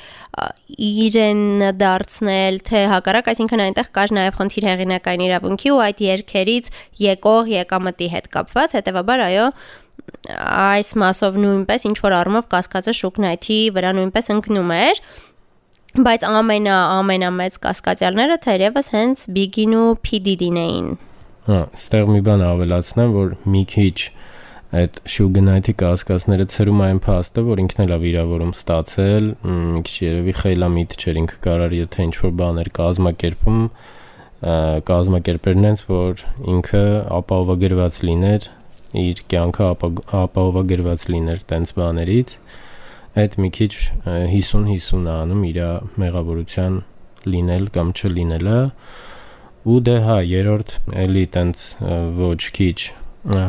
իրեն 0.86 1.42
դարձնել, 1.80 2.60
թե 2.68 2.82
հակառակ, 2.92 3.30
այսինքն 3.32 3.64
այնտեղ 3.66 3.90
կար 3.96 4.14
նաև 4.16 4.36
խնդիր 4.36 4.66
հեղինակային 4.70 5.26
իրավունքի 5.26 5.72
ու 5.72 5.80
այդ 5.86 6.02
երկերից 6.06 6.70
եկող 7.06 7.50
եկամտի 7.56 8.08
հետ 8.16 8.30
կապված, 8.36 8.76
հետեւաբար 8.76 9.24
այո, 9.26 9.48
այս 10.36 10.92
մասով 11.02 11.40
նույնպես 11.42 11.86
ինչ 11.90 11.96
որ 12.02 12.16
առումով 12.20 12.46
կասկածը 12.52 12.94
շուկնայթի 13.00 13.58
վրա 13.76 13.90
նույնպես 13.98 14.30
ընկնում 14.36 14.72
էր 14.76 15.02
բայց 15.96 16.24
ամենա 16.28 16.76
ամենամեծ 17.00 17.58
կասկածյալները 17.66 18.36
թերևս 18.44 18.90
հենց 18.92 19.26
Bigin 19.36 19.76
ու 19.80 19.90
PDD-ն 20.04 20.58
էին։ 20.60 20.88
Հա, 21.46 21.60
ստեղ 21.78 22.10
մի 22.12 22.20
բան 22.26 22.42
ավելացնեմ, 22.46 23.14
որ 23.16 23.30
մի 23.54 23.62
քիչ 23.72 23.96
այդ 24.76 24.98
շուգնայթի 25.14 25.74
կասկածները 25.80 26.46
ցրում 26.52 26.80
այն 26.86 27.00
փաստը, 27.06 27.44
որ 27.46 27.62
ինքն 27.62 27.82
էլ 27.86 27.94
է 27.96 27.98
վիրավորում 28.02 28.52
ստացել, 28.56 29.28
մի 29.46 29.82
քիչ 29.86 29.96
երևի 30.04 30.34
խելամիտ 30.40 30.96
չէր 31.00 31.20
ինքը 31.22 31.38
կարար 31.46 31.76
եթե 31.76 32.06
ինչ 32.06 32.14
որ 32.26 32.34
բաներ 32.42 32.70
կազմակերպում 32.80 33.60
կազմակերպերն 34.90 35.66
հենց 35.70 35.84
որ 35.86 36.24
ինքը 36.56 36.82
ապահովագրված 37.16 38.00
լիներ 38.10 38.48
իր 39.02 39.22
կյանքը 39.32 39.68
ապահովագրված 40.20 41.06
լիներ 41.14 41.44
տենց 41.52 41.72
բաներից 41.76 42.34
այդ 43.22 43.36
մի 43.42 43.50
քիչ 43.56 43.72
50-50 44.06 45.10
անում 45.12 45.44
իր 45.50 45.60
մեղավորության 46.02 46.80
լինել 47.32 47.70
կամ 47.76 47.92
չլինելը 47.96 48.58
ու 49.66 49.78
դե 49.86 49.96
հա 50.06 50.18
երրորդ 50.30 50.74
էլի 51.04 51.24
տենց 51.36 51.64
ոչ 52.20 52.40
քիչ 52.58 52.76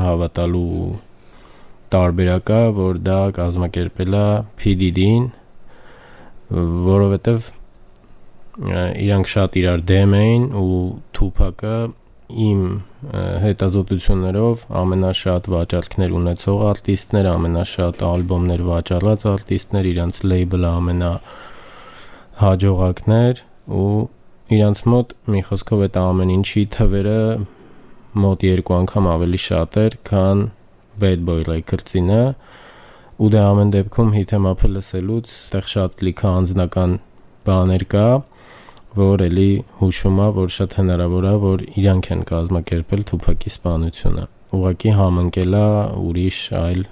հավատալու 0.03 0.77
տարբերակա 1.93 2.61
որ 2.77 3.01
դա 3.07 3.19
կազմակերպելա 3.37 4.23
PDD-ին 4.61 5.27
որովհետև 6.87 7.51
իրանք 9.05 9.29
շատ 9.35 9.59
իրար 9.61 9.83
դեմ 9.91 10.15
էին 10.17 10.45
ու 10.57 10.81
Թուփակը 11.17 11.75
իմ 12.47 12.63
հետազոտություններով 13.43 14.63
ամենաշատ 14.81 15.47
վաճառքներ 15.53 16.13
ունեցող 16.17 16.61
արտիստներ, 16.71 17.27
ամենաշատ 17.29 17.99
ալբոմներ 18.07 18.63
վաճառած 18.67 19.25
արտիստներ, 19.31 19.89
իրանց 19.91 20.21
լեյբլը 20.31 20.71
ամենա 20.79 21.11
հաջողակներ 22.41 23.41
ու 23.77 23.91
իրանց 24.57 24.81
մոտ 24.93 25.13
մի 25.33 25.41
խոսքով 25.49 25.83
այդ 25.87 25.99
ամեն 26.01 26.33
ինչի 26.37 26.63
թվերը 26.77 27.21
մոտ 28.17 28.45
երկու 28.47 28.77
անգամ 28.77 29.09
ավելի 29.13 29.41
շատ 29.45 29.77
էր, 29.83 29.97
քան 30.09 30.43
Bad 30.97 31.25
Boy 31.27 31.43
Records-ինը 31.45 32.23
ու 33.17 33.29
դե 33.33 33.41
ամեն 33.43 33.73
դեպքում 33.77 34.11
հիթեմափը 34.17 34.69
լսելուց 34.73 35.35
այդտեղ 35.37 35.69
շատ 35.73 36.03
լիքը 36.07 36.31
անձնական 36.37 36.97
բաներ 37.47 37.85
կա, 37.93 38.07
որ 38.97 39.23
էլի 39.27 39.49
հուշում 39.79 40.19
է, 40.25 40.27
որ 40.37 40.53
շատ 40.57 40.77
հնարավոր 40.81 41.27
է, 41.27 41.33
որ 41.43 41.63
իրանք 41.81 42.11
են 42.15 42.21
կազմակերպել 42.31 43.07
Թուփակի 43.11 43.53
սպանությունը։ 43.53 44.27
Ուղղակի 44.57 44.93
համընկելա 44.97 45.65
ուրիշ 46.07 46.39
այլ 46.61 46.85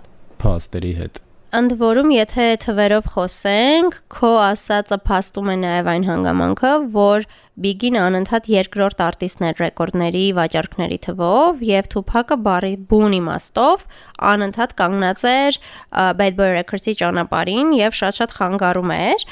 փաստերի 0.43 0.93
հետ։ 1.01 1.21
Ընդ 1.55 1.73
որում, 1.79 2.09
եթե 2.11 2.45
թվերով 2.65 3.05
խոսենք, 3.13 3.97
քո 4.11 4.31
ասածը 4.43 4.97
փաստում 5.07 5.51
է 5.53 5.55
նաև 5.61 5.89
այն 5.93 6.07
հանգամանքը, 6.09 6.71
որ 6.95 7.27
Big-ին 7.55 7.95
անընդհատ 7.95 8.47
երկրորդ 8.51 9.01
արտիստներ 9.05 9.59
ռեկորդների 9.61 10.23
վաճառքների 10.35 10.97
թվով 11.05 11.61
եւ 11.63 11.87
Tupac-ը 11.93 12.37
բարի 12.43 12.71
բուն 12.89 13.15
իմաստով 13.21 13.85
անընդհատ 14.31 14.73
կանգնած 14.81 15.23
էր 15.31 15.59
Bad 16.19 16.35
Boy 16.35 16.51
Records-ի 16.57 16.95
ճանապարհին 16.99 17.71
եւ 17.79 17.95
շատ-շատ 18.01 18.35
խանգարում 18.39 18.91
էր 18.97 19.25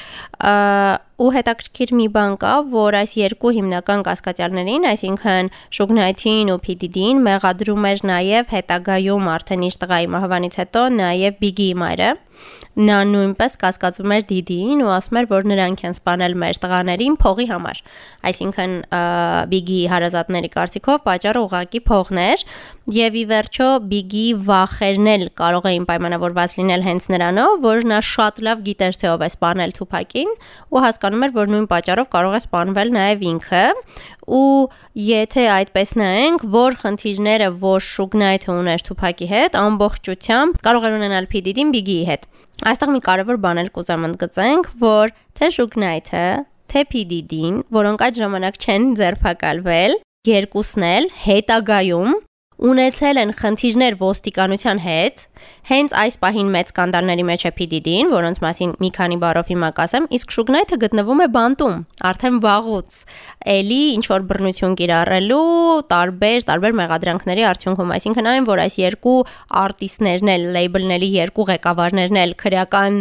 ու 1.14 1.30
հետաքրքիր 1.36 1.90
մի 1.94 2.06
բան 2.16 2.32
կա, 2.42 2.54
որ 2.72 2.96
այս 3.04 3.12
երկու 3.20 3.52
հիմնական 3.54 4.00
կասկածյալներին, 4.08 4.88
այսինքն 4.90 5.50
Knight-ին 5.94 6.50
ու 6.50 6.58
P 6.64 6.74
Diddy-ին 6.80 7.20
մեղադրում 7.28 7.86
էր 7.92 8.02
նաև 8.08 8.54
հետագայում 8.56 9.28
արդեն 9.36 9.68
իր 9.68 9.78
տղայի 9.84 10.10
մահվանից 10.16 10.58
հետո 10.64 10.82
նաև 10.96 11.38
Biggie-ի 11.44 11.76
մայրը 11.84 12.10
նա 12.74 12.96
նույնպես 13.06 13.54
կասկածում 13.62 14.12
էր 14.16 14.24
Դիդիին 14.30 14.80
ու 14.82 14.90
ասում 14.96 15.18
էր, 15.20 15.26
որ 15.30 15.44
նրանք 15.50 15.82
են 15.86 15.94
սպանել 15.94 16.32
մեր 16.42 16.58
տղաներին 16.64 17.18
փողի 17.22 17.46
համար։ 17.50 17.80
Այսինքն 18.30 18.74
Biggie 19.50 19.88
հարազատների 19.92 20.50
կարծիքով 20.54 21.02
պատճառը 21.08 21.42
ուղակի 21.44 21.80
փողն 21.88 22.20
էր 22.24 22.44
եւ 22.94 23.18
ի 23.20 23.24
վերջո 23.30 23.68
Biggie 23.90 24.36
վախերն 24.48 25.10
էլ 25.14 25.24
կարող 25.40 25.68
էին 25.70 25.86
պայմանավորված 25.88 26.56
լինել 26.60 26.84
հենց 26.88 27.08
նրանով, 27.14 27.54
որ 27.64 27.86
նա 27.90 28.00
շատ 28.04 28.40
լավ 28.48 28.64
գիտեր 28.68 28.98
թե 29.00 29.10
ով 29.14 29.24
է 29.24 29.30
սպանել 29.34 29.74
Թուփակին 29.78 30.32
ու 30.74 30.84
հասկանում 30.84 31.24
էր, 31.24 31.34
որ 31.34 31.52
նույն 31.54 31.68
պատճառով 31.74 32.10
կարող 32.14 32.34
է 32.34 32.42
սպանվել 32.44 32.94
նաև 32.94 33.24
ինքը 33.34 33.64
ու 34.24 34.68
եթե 35.04 35.44
այդպես 35.52 35.90
նայենք, 36.00 36.46
որ 36.54 36.78
խնդիրները 36.80 37.48
որ 37.64 37.88
Knight-ը 38.14 38.54
ուներ 38.54 38.84
Tupac-ի 38.88 39.28
հետ, 39.28 39.58
ամբողջությամբ 39.58 40.60
կարող 40.64 40.88
էր 40.88 40.96
ունենալ 40.98 41.28
P 41.28 41.42
Diddy-ին 41.44 41.72
Biggie-ի 41.74 42.08
հետ։ 42.08 42.26
Այստեղ 42.70 42.92
մի 42.94 43.00
կարևոր 43.04 43.38
բան 43.44 43.60
էլ 43.64 43.70
կուզեմ 43.74 44.08
ընդգծենք, 44.08 44.68
որ 44.80 45.14
թե 45.34 45.50
Knight-ը, 45.74 46.26
թե 46.70 46.84
P 46.90 47.04
Diddy-ին, 47.10 47.62
որոնք 47.74 48.04
այդ 48.06 48.20
ժամանակ 48.20 48.60
չեն 48.64 48.86
ձերբակալվել, 49.00 49.98
երկուսն 50.28 50.86
էլ 50.88 51.10
հետագայում 51.24 52.14
ունեցել 52.62 53.18
են 53.18 53.32
խնդիրներ 53.34 53.96
ոստիկանության 53.98 54.80
հետ, 54.84 55.22
հենց 55.68 55.94
այս 55.96 56.16
պահին 56.22 56.50
մեծ 56.54 56.70
սկանդալների 56.70 57.24
մեջ 57.28 57.44
է 57.48 57.50
PDD-ին, 57.58 58.10
որոնց 58.12 58.40
մասին 58.44 58.72
մի 58.80 58.90
քանի 58.94 59.16
բառով 59.24 59.50
հիմա 59.52 59.70
կասեմ, 59.78 60.06
իսկ 60.18 60.34
Շուգնայթը 60.34 60.78
գտնվում 60.84 61.22
է 61.24 61.28
բանտում, 61.34 61.76
արդեն 62.10 62.38
վաղուց։ 62.44 62.98
Էլի 63.54 63.80
ինչ 63.94 64.04
որ 64.12 64.26
բռնություն 64.30 64.76
կիրառելու 64.80 65.40
տարբեր 65.92 66.46
տարբեր 66.48 66.76
մեղադրանքների 66.80 67.46
արդյունքում, 67.50 67.94
այսինքն 67.96 68.28
այն, 68.34 68.48
որ 68.48 68.62
այս 68.64 68.78
երկու 68.84 69.16
արտիստներն 69.64 70.32
էլ, 70.34 70.46
լեյբլների 70.54 71.10
երկու 71.14 71.48
ղեկավարներն 71.50 72.20
էլ 72.24 72.36
քրեական 72.44 73.00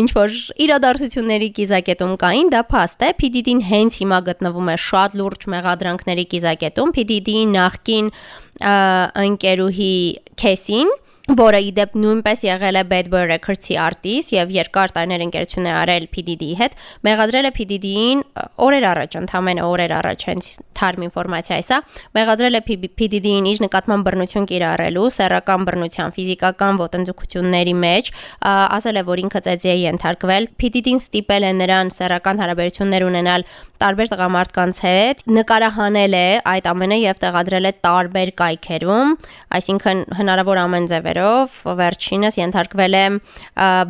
ինչ 0.00 0.10
որ 0.20 0.36
իրադարձությունների 0.68 1.50
կիզակետում 1.60 2.14
կային, 2.20 2.52
դա 2.54 2.62
փաստ 2.70 3.04
է։ 3.08 3.10
PDD-ին 3.20 3.64
հենց 3.70 3.98
հիմա 4.04 4.20
գտնվում 4.30 4.70
է 4.70 4.76
շատ 4.84 5.18
լուրջ 5.20 5.48
մեղադրանքների 5.56 6.24
կիզակետում, 6.34 6.94
PDD-ի 7.00 7.44
նախկին 7.56 8.12
ընկերուհի 8.60 9.94
Քեսին 10.40 10.90
որը 11.38 11.58
իդեպ 11.68 11.92
նույնպես 12.00 12.40
եղել 12.46 12.78
է 12.80 12.82
Bad 12.90 13.08
Boy 13.12 13.26
Records-ի 13.30 13.76
արտիստ 13.78 14.32
եւ 14.34 14.52
երկար 14.56 14.92
տարիներ 14.96 15.22
ընկերություն 15.26 15.68
է 15.68 15.74
արել 15.78 16.06
PDD-ի 16.10 16.48
հետ, 16.58 16.74
մեղադրել 17.06 17.46
է 17.46 17.52
PDD-ին 17.58 18.22
օրեր 18.66 18.86
առաջ, 18.90 19.16
ընդամենը 19.20 19.66
օրեր 19.68 19.94
առաջ, 20.00 20.24
հենց 20.30 20.48
թարմ 20.80 21.04
ինֆորմացիա 21.06 21.58
է 21.60 21.64
սա, 21.68 21.78
մեղադրել 22.18 22.58
է 22.58 22.62
PDD-ին 22.98 23.48
իր 23.50 23.62
նկատմամբ 23.66 24.08
բռնություն 24.10 24.48
կիրառելու, 24.50 25.06
սեռական 25.20 25.66
բռնության, 25.70 26.14
ֆիզիկական 26.18 26.80
ոտնձգությունների 26.80 27.74
մեջ, 27.84 28.12
ասել 28.50 29.00
է, 29.00 29.04
որ 29.10 29.22
ինքը 29.26 29.44
ծեծի 29.46 29.70
է 29.70 29.76
ենթարկվել, 29.84 30.48
PDD-ին 30.60 31.00
ստիպել 31.04 31.46
է 31.46 31.52
նրան 31.60 31.92
սեռական 32.00 32.40
հարաբերություններ 32.40 33.06
ունենալ 33.10 33.46
տարբեր 33.80 34.10
տղամարդկանց 34.12 34.80
հետ, 34.84 35.22
նկարահանել 35.40 36.16
է 36.16 36.26
այդ 36.50 36.66
ամենը 36.70 36.98
եւ 37.00 37.20
տեղադրել 37.24 37.68
է 37.70 37.72
տարբեր 37.86 38.32
կայքերում, 38.40 39.14
այսինքն 39.60 40.02
հնարավոր 40.20 40.60
ամեն 40.64 40.88
ձևերով 40.90 41.19
պատճառներով 41.20 41.76
վերջինս 41.80 42.36
ենթարկվել 42.40 42.94
է 42.96 43.04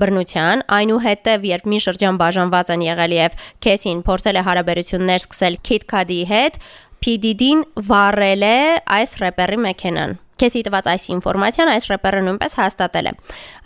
բռնության, 0.01 0.63
այնուհետև 0.77 1.47
երբ 1.51 1.69
մի 1.71 1.79
շրջան 1.85 2.19
բաժանված 2.21 2.73
են 2.75 2.83
եղել 2.87 3.15
եւ 3.17 3.37
Քեսին 3.65 4.03
փորձել 4.07 4.37
է 4.41 4.43
հարաբերություններ 4.49 5.21
սկսել 5.25 5.55
Kit 5.63 5.87
Kat-ի 5.91 6.21
հետ, 6.31 6.59
PDD-ն 7.01 7.63
վառել 7.91 8.45
է 8.45 8.59
այս 8.99 9.17
рэպերի 9.23 9.59
մեքենան։ 9.67 10.19
Քեսի 10.41 10.63
տված 10.67 10.87
այս 10.91 11.05
ինֆորմացիան 11.15 11.71
այս 11.71 11.89
рэպերը 11.93 12.21
նույնպես 12.27 12.55
հաստատել 12.61 13.09
է։ 13.11 13.13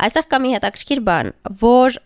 Այստեղ 0.05 0.25
կա 0.31 0.39
մի 0.43 0.55
հետաքրքիր 0.55 1.03
բան, 1.09 1.33
որ 1.63 1.99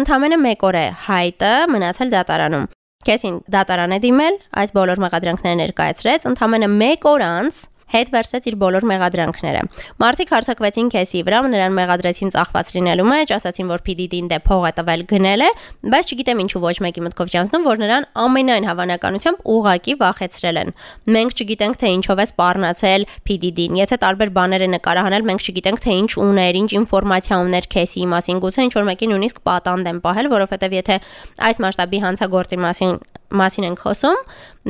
ընդամենը 0.00 0.38
1 0.52 0.64
օր 0.68 0.78
է 0.80 0.86
հայտը 1.08 1.52
մնացել 1.72 2.12
դատարանում։ 2.12 2.70
Քեսին 3.02 3.38
դատարան 3.50 3.92
է 3.96 3.98
դիմել, 4.04 4.36
այս 4.62 4.72
բոլոր 4.76 5.00
մեղադրանքները 5.02 5.58
ներկայացրեց, 5.60 6.26
ընդամենը 6.30 6.68
1 6.70 7.08
օր 7.12 7.24
անց 7.26 7.62
հետ 7.92 8.12
վերցրեց 8.12 8.48
իր 8.52 8.56
բոլոր 8.62 8.86
մեղադրանքները։ 8.92 9.62
Մարտիկ 10.02 10.32
հարցակվեցին 10.32 10.88
քեսի 10.92 11.20
վրա, 11.28 11.38
նրան 11.52 11.76
մեղադրեցին 11.76 12.32
ծախված 12.32 12.72
լինելու 12.76 13.06
մեջ, 13.12 13.32
ասացին, 13.36 13.68
որ 13.72 13.82
PDD-ին 13.86 14.30
դե 14.32 14.38
փող 14.48 14.66
է 14.68 14.72
տվել 14.78 15.04
գնել 15.12 15.44
է, 15.46 15.50
բայց 15.92 16.12
չգիտեմ 16.12 16.42
ինչու 16.42 16.62
ոչ 16.62 16.76
մեկի 16.86 17.04
մտքով 17.06 17.32
չանցնում, 17.32 17.66
որ 17.68 17.82
նրան 17.82 18.06
ամենայն 18.22 18.66
հավանականությամբ 18.72 19.46
ուղակի 19.52 19.94
վախեցրել 20.02 20.60
են։ 20.62 20.72
Մենք 21.12 21.42
չգիտենք 21.42 21.80
թե 21.82 21.92
ինչով 21.92 22.22
է 22.22 22.26
սպառնացել 22.32 23.06
PDD-ին։ 23.28 23.80
Եթե 23.82 23.98
տարբեր 24.02 24.32
բաներ 24.36 24.62
է 24.62 24.68
նկարահանել, 24.72 25.26
մենք 25.32 25.46
չգիտենք 25.52 25.82
թե 25.82 25.96
ինչ 26.02 26.10
ուներ, 26.22 26.60
ինչ 26.62 26.70
ինֆորմացիա 26.82 27.40
ուներ 27.42 27.68
քեսի 27.72 28.06
մասին, 28.12 28.42
գուցե 28.42 28.66
ինչ 28.68 28.72
որ 28.78 28.86
մեկին 28.92 29.12
նույնիսկ 29.12 29.42
պատանդ 29.52 29.92
են 29.92 30.02
պահել, 30.06 30.30
որովհետև 30.32 30.78
եթե 30.78 31.00
այս 31.48 31.62
մասշտաբի 31.66 32.02
հանցագործի 32.06 32.58
մասին 32.62 32.96
մասին 33.40 33.66
ենք 33.68 33.84
խոսում, 33.84 34.18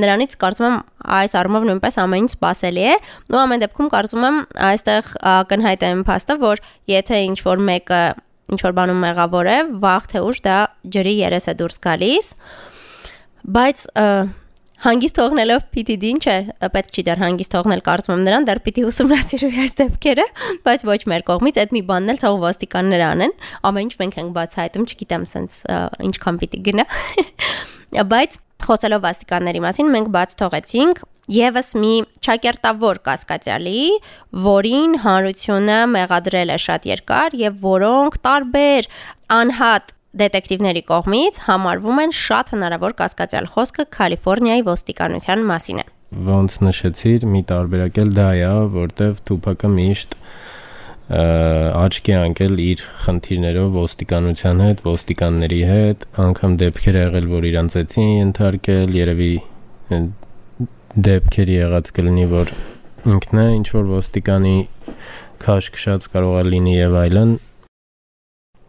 նրանից 0.03 0.37
կարծում 0.43 0.67
եմ 0.69 0.77
այս 1.21 1.35
առումով 1.43 1.67
նույնպես 1.69 1.99
ամեն 2.03 2.27
ինչ 2.27 2.33
սпасելի 2.33 2.85
է, 2.89 2.99
ու 3.33 3.41
ամեն 3.43 3.65
դեպքում 3.65 3.91
կարծում 3.93 4.27
եմ 4.29 4.37
այստեղ 4.73 5.11
կնհայտ 5.53 5.83
է 5.83 5.91
իմփաստը, 5.97 6.37
որ 6.43 6.63
եթե 6.93 7.23
ինչ 7.33 7.39
որ 7.47 7.65
մեկը 7.73 8.03
ինչ 8.53 8.61
որ 8.67 8.77
բանում 8.77 9.03
մեղավոր 9.07 9.49
է, 9.49 9.59
վաղ 9.83 10.07
թե 10.13 10.23
ուշ 10.29 10.45
դա 10.45 10.59
ջրի 10.95 11.15
երես 11.23 11.49
է 11.49 11.55
դուրս 11.63 11.83
գալիս։ 11.87 12.31
Բայց 13.57 13.85
հանգիստ 14.83 15.15
թողնելով 15.15 15.65
PTD-ին 15.71 16.17
չէ, 16.23 16.37
պետք 16.75 16.97
չի 16.97 17.03
դեռ 17.07 17.21
հանգիստ 17.23 17.53
թողնել, 17.55 17.83
կարծում 17.87 18.15
եմ 18.17 18.23
նրան 18.27 18.47
դեռ 18.49 18.61
պիտի 18.67 18.85
ուսումնասիրվի 18.89 19.61
այս 19.63 19.77
դեպքերը, 19.79 20.25
բայց 20.67 20.85
ոչ 20.89 20.99
մեր 21.13 21.25
կողմից 21.29 21.61
այդ 21.63 21.75
մի 21.77 21.83
բանն 21.91 22.13
էլ 22.13 22.21
թող 22.23 22.39
ոստիկաններ 22.43 23.05
անեն, 23.07 23.35
ամեն 23.71 23.87
ինչ 23.87 23.95
մենք 24.03 24.19
ենք 24.23 24.35
բացահայտում, 24.39 24.89
չգիտեմ, 24.91 25.27
սենց 25.33 25.59
ինչքան 26.11 26.41
պիտի 26.43 26.63
գնա։ 26.67 26.89
Բայց 28.13 28.41
Խոսելով 28.63 29.03
վաստիկանների 29.03 29.61
մասին, 29.63 29.89
մենք 29.93 30.11
բաց 30.15 30.35
թողեցինք 30.43 31.01
եւս 31.33 31.69
մի 31.83 31.95
ճակերտավոր 32.27 33.01
կասկածյալի, 33.09 33.83
որին 34.45 34.95
հանրությունը 35.03 35.79
մեղադրել 35.95 36.53
է 36.55 36.59
շատ 36.67 36.87
երկար 36.91 37.37
եւ 37.43 37.59
որոնք 37.63 38.19
տարբեր 38.27 38.89
անհատ 39.39 39.95
դետեկտիվների 40.23 40.83
կողմից 40.93 41.43
համարվում 41.47 42.01
են 42.03 42.15
շատ 42.21 42.55
հնարավոր 42.55 42.97
կասկածյալ 43.03 43.47
խոսքը 43.55 43.87
Կալիֆոռնիայի 43.97 44.65
ոստիկանության 44.67 45.45
մասին 45.49 45.83
է։ 45.83 45.87
Ոնց 46.29 46.57
նշեցիր, 46.67 47.25
մի 47.33 47.41
տարբերակ 47.49 48.01
էլ 48.03 48.11
դա 48.19 48.27
է, 48.37 48.51
որտեվ 48.75 49.23
Թուփակը 49.31 49.71
միշտ 49.73 50.19
աչքի 51.13 52.15
անկել 52.17 52.61
իր 52.63 52.83
խնդիրներով 53.03 53.75
ոստիկանության 53.77 54.63
հետ, 54.65 54.79
ոստիկանների 54.87 55.61
հետ, 55.69 56.07
անգամ 56.25 56.55
դեպքեր 56.63 56.99
եղել, 57.03 57.27
որ 57.33 57.47
իրանց 57.51 57.77
էցին 57.83 58.11
ենթարկել, 58.13 58.95
երևի 58.97 59.33
դեպքեր 61.09 61.53
եղած 61.53 61.93
կլինի, 61.99 62.27
որ 62.33 62.55
ինքն 63.13 63.43
է 63.43 63.47
ինչ 63.59 63.67
որ 63.77 63.87
ոստիկանի 63.93 64.57
քաշքշած 65.43 66.09
կարող 66.13 66.37
է 66.41 66.45
լինի 66.49 66.75
եւ 66.79 66.99
այլն։ 67.03 67.33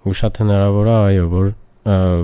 Ու 0.03 0.15
շատ 0.19 0.39
հնարավոր 0.43 0.89
է, 0.89 0.95
այո, 0.99 1.27
որ 1.33 1.51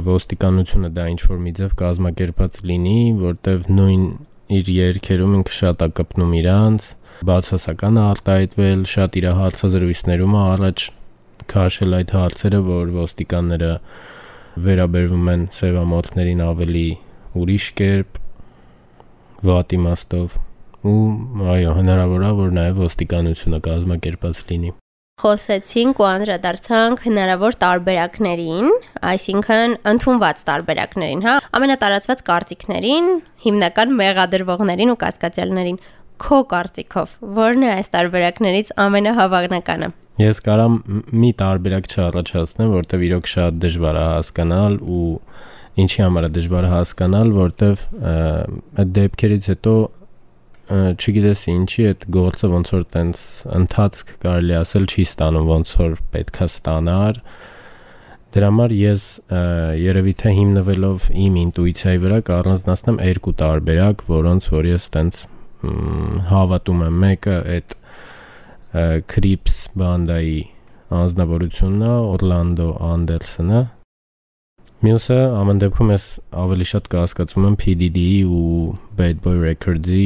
ոստիկանությունը 0.09 0.89
դա 0.95 1.05
ինչ 1.13 1.21
որ 1.29 1.39
մի 1.45 1.51
ձև 1.59 1.75
կազմակերպած 1.79 2.59
լինի, 2.69 2.99
որտեվ 3.19 3.71
նույն 3.75 4.03
իր 4.49 4.69
երկերում 4.73 5.35
ինքը 5.39 5.53
շատ 5.53 5.83
է 5.85 5.87
կպնում 5.99 6.31
իրանց, 6.39 6.87
բացասական 7.29 7.99
է 7.99 8.03
արտահայտվել, 8.09 8.81
շատ 8.93 9.17
իր 9.19 9.27
հարցազրույցներում 9.39 10.33
է 10.39 10.41
առաջ 10.55 10.85
քաշել 11.53 11.95
այդ 11.99 12.13
հարցերը, 12.17 12.61
որ 12.69 12.91
ոստիկանները 12.97 13.71
վերաբերվում 14.65 15.31
են 15.33 15.45
սևամորթներին 15.59 16.43
ավելի 16.49 16.87
ուրիշ 17.39 17.69
կերպ 17.79 18.19
վատ 19.49 19.77
իմաստով 19.79 20.37
ու 20.89 20.99
այո 21.53 21.73
հնարավոր 21.79 22.25
է 22.25 22.35
որ 22.39 22.53
նաև 22.59 22.83
ոստիկանությունը 22.89 23.59
կազմակերպած 23.69 24.45
լինի 24.49 24.71
Խոսեցինք 25.19 25.97
ու 25.99 26.05
անդրադարձանք 26.07 27.01
հնարավոր 27.03 27.55
տարբերակներին, 27.59 28.67
այսինքն 29.09 29.73
ընդունված 29.91 30.43
տարբերակներին, 30.47 31.23
հա, 31.25 31.33
ամենատարածված 31.59 32.23
կարծիքներին, 32.29 33.09
հիմնական 33.43 33.91
մեղադրվողներին 33.99 34.93
ու 34.93 34.99
կասկածյալներին։ 35.03 35.81
Քո 36.23 36.39
կարծիքով, 36.53 37.17
ո՞րն 37.35 37.67
է 37.67 37.69
այս 37.73 37.91
տարբերակներից 37.97 38.71
ամենահավանականը։ 38.85 39.91
Ես 40.19 40.41
կարամ 40.47 40.73
մի 41.15 41.29
տարբերակ 41.39 41.91
չառաջացնեմ, 41.95 42.73
որտեվ 42.79 43.05
իրոք 43.09 43.29
շատ 43.33 43.59
դժվար 43.63 43.99
է 43.99 44.07
հասկանալ 44.07 44.73
ու 44.83 45.05
ինչի 45.83 46.01
համար 46.03 46.27
է 46.27 46.31
դժվար 46.39 46.67
հասկանալ, 46.73 47.31
որտեվ 47.39 47.85
այդ 48.83 48.91
դեպքերից 48.99 49.49
հետո 49.53 49.75
չգիտես 50.69 51.43
ինչի 51.49 51.85
այդ 51.89 52.03
գործը 52.13 52.47
ոնց 52.51 52.71
որ 52.75 52.83
տենց 52.93 53.21
ընթացք 53.57 54.11
կարելի 54.21 54.55
ասել 54.59 54.83
չի 54.89 55.05
ստանում 55.09 55.47
ոնց 55.49 55.71
որ 55.79 55.95
պետքա 56.13 56.47
ստանար 56.49 57.19
դրա 58.35 58.49
համար 58.51 58.75
ես 58.77 59.05
երևի 59.81 60.13
թե 60.21 60.33
հիմնվելով 60.37 61.07
իմ 61.25 61.39
ինտուիցիայի 61.43 62.01
վրա 62.05 62.19
կառանձնացնեմ 62.29 63.01
երկու 63.07 63.33
տարբերակ 63.41 64.05
որոնց 64.13 64.51
որ 64.53 64.69
ես 64.69 64.87
տենց 64.93 65.19
հավատում 66.29 66.85
եմ 66.85 67.01
մեկը 67.07 67.41
այդ 67.57 67.75
Crips 69.09 69.57
բանդայի 69.81 70.39
անձնավորությունն 70.93 71.83
է 71.89 71.93
Օրլանդո 72.13 72.71
Անդերսոնը 72.93 73.65
Մյուսը 74.85 75.21
ամեն 75.35 75.65
դեպքում 75.65 75.89
ես 75.97 76.03
ավելի 76.45 76.65
շատ 76.69 76.85
կհասկացում 76.93 77.47
եմ 77.49 77.55
PDD-ի 77.63 78.19
ու 78.29 78.75
Bad 78.99 79.25
Boy 79.25 79.41
Records-ի 79.41 80.05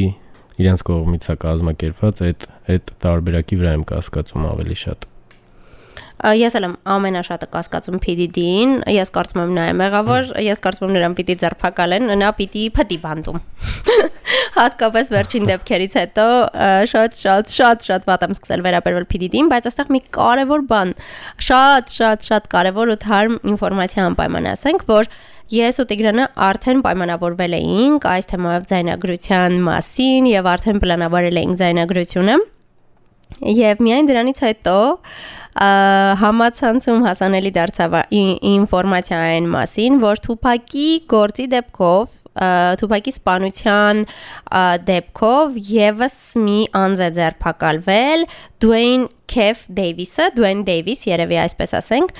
իրենց 0.62 0.86
կողմից 0.89 1.32
է 1.34 1.38
կազմակերպված, 1.48 2.22
այդ 2.28 2.46
այդ 2.74 2.94
տարբերակի 3.06 3.60
վրա 3.63 3.74
եմ 3.80 3.88
կասկածում 3.94 4.48
ավելի 4.54 4.80
շատ։ 4.84 5.10
Ես 6.24 6.54
էլ 6.56 6.66
եմ 6.70 6.76
ամենաշատը 6.88 7.48
կասկածում 7.52 7.98
PDD-ին, 8.00 8.76
ես 8.96 9.10
կարծում 9.12 9.42
եմ 9.42 9.50
նա 9.58 9.63
է 9.68 9.74
մեղավոր, 9.76 10.30
ես 10.46 10.62
կարծում 10.63 10.86
եմ 10.88 10.94
նրան 10.96 11.16
պիտի 11.18 11.36
ձերբակալեն, 11.42 12.13
նա 12.22 12.30
պիտի 12.38 12.63
փտի 12.78 12.98
բանդում։ 13.04 13.42
Հատկապես 14.60 15.12
վերջին 15.12 15.50
դեպքերից 15.50 15.98
հետո 16.00 16.28
շատ 16.94 17.20
շատ 17.20 17.54
շատ 17.58 17.88
շատ 17.89 18.08
վատ 18.08 18.26
եմ 18.30 18.36
սկսել 18.38 18.63
վերաբերվել 18.70 19.08
PDD-ին, 19.12 19.52
բայց 19.52 19.68
այստեղ 19.68 19.92
մի 19.98 20.02
կարևոր 20.16 20.66
բան, 20.72 20.96
շատ 21.50 21.96
շատ 21.98 22.28
շատ 22.30 22.50
կարևոր 22.54 22.94
ու 22.94 23.00
թարմ 23.04 23.38
ինֆորմացիա 23.54 24.08
անպայման 24.13 24.52
ասենք, 24.54 24.88
որ 24.94 25.12
Ես 25.52 25.82
ու 25.82 25.86
Տիգրանը 25.90 26.26
արդեն 26.48 26.82
պայմանավորվել 26.86 27.56
էինք 27.58 28.06
այս 28.08 28.30
թեմայով 28.32 28.68
ձայնագրության 28.70 29.56
մասին 29.66 30.30
եւ 30.32 30.50
արդեն 30.54 30.80
պլանավորել 30.84 31.40
էինք 31.42 31.58
ձայնագրությունը։ 31.60 32.38
Եվ 33.60 33.82
միայն 33.84 34.10
դրանից 34.10 34.40
հետո 34.48 34.78
համացանցում 36.24 37.04
հասանելի 37.08 37.52
դարձավ 37.58 37.98
ինֆորմացիա 38.54 39.20
այն 39.34 39.50
մասին, 39.54 40.00
որ 40.02 40.22
Թուփակի 40.28 40.88
գործի 41.14 41.46
դեպքով 41.52 42.16
Թուփակի 42.82 43.14
սպանության 43.14 44.00
դեպքով 44.88 45.60
եւս 45.70 46.18
մի 46.42 46.58
անձ 46.80 47.04
է 47.04 47.10
ձերբակալվել 47.20 48.26
Դուեյն 48.64 49.06
Քեֆ 49.34 49.62
Դեյվիսը, 49.78 50.26
Դուեյն 50.40 50.66
Դեյվիս, 50.72 51.06
երևի 51.12 51.40
այսպես 51.44 51.78
ասենք, 51.84 52.16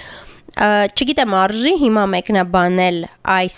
չգիտեմ 0.54 1.34
արժի 1.34 1.72
հիմա 1.82 2.02
մեկնաբանել 2.14 2.98
այս 3.36 3.56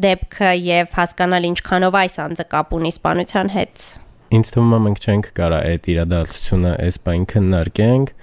դեպքը 0.00 0.52
եւ 0.66 0.94
հասկանալ 0.96 1.46
ինչքանով 1.50 1.98
այս 2.00 2.14
անձը 2.24 2.46
կապ 2.54 2.72
ունի 2.78 2.92
սպանության 2.96 3.50
հետ։ 3.56 3.82
Ինձ 4.30 4.52
թվում 4.54 4.72
է 4.72 4.78
մենք 4.86 5.04
չենք 5.04 5.28
կարա 5.36 5.58
այդ 5.70 5.90
իրադարձությունը 5.94 6.72
այս 6.86 6.98
բան 7.04 7.26
քննարկենք։ 7.34 8.14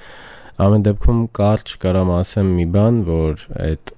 Ամեն 0.58 0.84
դեպքում 0.88 1.20
կարճ 1.38 1.74
կարամ 1.84 2.12
ասեմ 2.18 2.48
մի 2.58 2.66
բան, 2.74 2.96
որ 3.06 3.42
այդ 3.68 3.92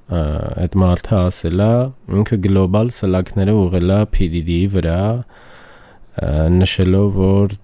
այդ 0.66 0.74
մարդը 0.84 1.16
ասելա, 1.20 1.72
ինքը 2.20 2.40
գլոբալ 2.50 2.92
սլակները 2.98 3.54
ուղղելա 3.56 4.00
PDD-ի 4.18 4.66
վրա, 4.74 5.00
նշելով 6.60 7.20
որ 7.24 7.56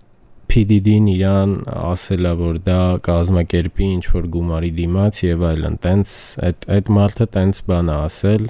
PDD-ն 0.52 1.08
իրան 1.12 1.54
ասելա 1.76 2.34
որ 2.40 2.60
դա 2.66 2.80
կազմակերպի 3.06 3.88
ինչ 3.96 4.04
որ 4.14 4.28
գումարի 4.36 4.72
դիմաց 4.80 5.22
եւ 5.26 5.46
այլն 5.50 5.80
տենց 5.86 6.14
այդ 6.50 6.68
այդ 6.76 6.92
մարդը 6.98 7.28
տենց 7.36 7.62
բան 7.70 7.92
է 7.94 7.98
ասել 8.06 8.46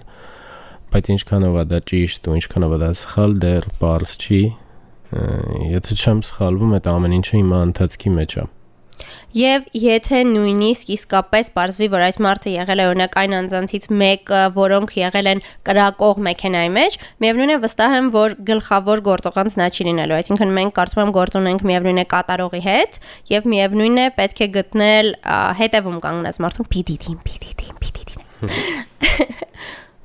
բայց 0.96 1.12
ինչքանով 1.16 1.58
է 1.62 1.66
դա 1.72 1.80
ճիշտ 1.92 2.30
ու 2.32 2.38
ինչքանով 2.42 2.76
է 2.76 2.82
դա 2.86 2.92
սխալ 3.02 3.40
դեռ 3.46 3.70
բարձ 3.82 4.16
չի 4.26 4.42
եթե 5.76 6.00
չեմ 6.02 6.22
սխալվում 6.30 6.78
այդ 6.80 6.92
ամեն 6.96 7.18
ինչը 7.22 7.36
հիմա 7.40 7.64
ընթացքի 7.70 8.14
մեջ 8.20 8.38
է 8.42 8.46
Եվ 9.36 9.66
եթե 9.76 10.20
նույնիսկ 10.30 10.92
իսկապես 10.96 11.50
ողջվի, 11.56 11.88
որ 11.92 12.06
այս 12.06 12.20
մարդը 12.26 12.54
եղել 12.56 12.82
է 12.82 12.86
օրինակ 12.92 13.18
այն 13.22 13.36
անձանցից 13.40 13.88
մեկը, 14.02 14.42
որոնք 14.56 14.96
եղել 15.02 15.30
են 15.32 15.44
կրակող 15.68 16.22
մեքենայի 16.28 16.72
մեջ, 16.76 16.98
միևնույն 17.26 17.54
է 17.56 17.58
վստահ 17.66 17.96
եմ, 18.00 18.10
որ 18.16 18.36
գլխավոր 18.50 19.04
գործողանց 19.10 19.58
նա 19.60 19.70
չի 19.76 19.88
լինելու։ 19.90 20.18
Այսինքն 20.20 20.56
մենք 20.60 20.76
կարծում 20.80 21.04
եմ 21.06 21.16
գործ 21.20 21.40
ունենք 21.42 21.66
միևնույն 21.72 22.00
է 22.00 22.08
կատարողի 22.16 22.62
հետ, 22.66 23.00
եւ 23.36 23.50
միևնույն 23.56 24.00
է 24.06 24.08
պետք 24.20 24.46
է 24.46 24.50
գտնել 24.56 25.12
հետևում 25.60 26.00
կանգնած 26.06 26.42
մարդուն 26.46 26.72
PDD-ին, 26.76 27.20
PDD-ին, 27.28 27.76
PDD-ին 27.84 28.24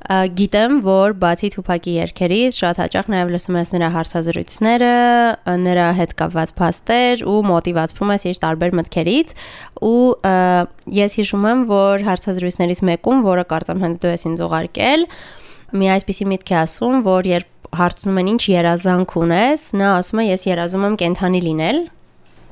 գիտեմ, 0.08 0.78
որ 0.86 1.12
բացի 1.20 1.50
Թուփակի 1.54 1.92
երգերից 1.98 2.56
շատ 2.56 2.78
հաճախ 2.80 3.10
նաև 3.12 3.32
լսում 3.34 3.58
ես 3.60 3.72
նրա 3.74 3.90
հարցազրույցները, 3.96 4.94
նրա 5.60 5.88
հետ 5.98 6.14
կապված 6.20 6.52
փաստեր 6.60 7.24
ու 7.28 7.36
մոտիվացվում 7.50 8.12
ես 8.16 8.24
իր 8.30 8.40
տարբեր 8.46 8.74
մտքերից 8.80 9.34
ու 9.90 10.08
ես 10.96 11.16
հիշում 11.20 11.46
եմ, 11.52 11.62
որ 11.70 12.06
հարցազրույցներից 12.08 12.82
մեկում, 12.90 13.22
որը 13.28 13.46
կարծեմ 13.52 13.84
հենց 13.84 14.00
դու 14.00 14.12
ես 14.16 14.26
ինձ 14.30 14.44
ուղարկել, 14.48 15.06
մի 15.70 15.92
այսպիսի 16.00 16.28
միտք 16.32 16.50
է 16.50 16.58
ասում, 16.64 17.00
որ 17.06 17.30
երբ 17.30 17.72
հարցնում 17.80 18.20
են 18.24 18.34
ինչ 18.34 18.42
երազանք 18.50 19.16
ունես, 19.20 19.70
նա 19.78 19.94
ասում 20.00 20.20
է 20.24 20.24
ես 20.32 20.46
երազում 20.50 20.86
եմ 20.90 21.00
կենթանի 21.04 21.42
լինել 21.44 21.84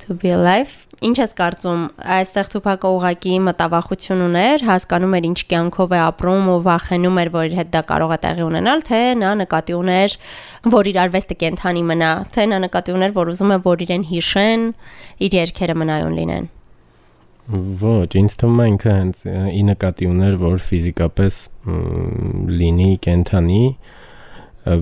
to 0.09 0.15
be 0.17 0.31
alive։ 0.33 0.73
Ինչ 1.05 1.15
ես 1.21 1.33
կարծում, 1.39 1.83
այստեղ 2.17 2.49
Թուփակը 2.53 2.91
ուղակի 2.97 3.35
մտավախություն 3.47 4.23
ուներ, 4.25 4.65
հասկանում 4.67 5.15
էր 5.19 5.27
ինչ 5.29 5.41
կյանքով 5.53 5.95
է 5.95 6.01
ապրում 6.09 6.49
ու 6.51 6.57
վախենում 6.65 7.21
էր, 7.23 7.31
որ 7.37 7.47
իր 7.49 7.55
հետ 7.59 7.71
դա 7.77 7.83
կարող 7.93 8.15
է 8.17 8.19
տեղի 8.25 8.45
ունենալ, 8.49 8.83
թե 8.89 9.01
նա 9.21 9.31
նկատի 9.45 9.77
ուներ, 9.79 10.17
որ 10.75 10.91
իր 10.91 11.01
արվեստը 11.05 11.39
կենթանի 11.45 11.85
մնա, 11.93 12.11
թե 12.35 12.49
նա 12.51 12.61
նկատի 12.67 12.97
ուներ, 12.99 13.15
որ 13.21 13.33
ուզում 13.37 13.55
է, 13.55 13.61
որ 13.69 13.85
իրեն 13.87 14.09
հիշեն, 14.11 14.67
իր 15.29 15.39
երկերը 15.39 15.79
մնայուն 15.79 16.19
լինեն։ 16.19 16.53
Ոչ, 17.49 18.11
ինձ 18.19 18.35
թվում 18.43 18.59
է 18.59 18.65
ինքը 18.69 18.91
հենց 18.99 19.21
ի 19.29 19.63
նկատի 19.71 20.09
ուներ, 20.09 20.35
որ 20.43 20.59
ֆիզիկապես 20.67 21.37
լինի 22.59 22.91
կենթանի, 23.07 23.63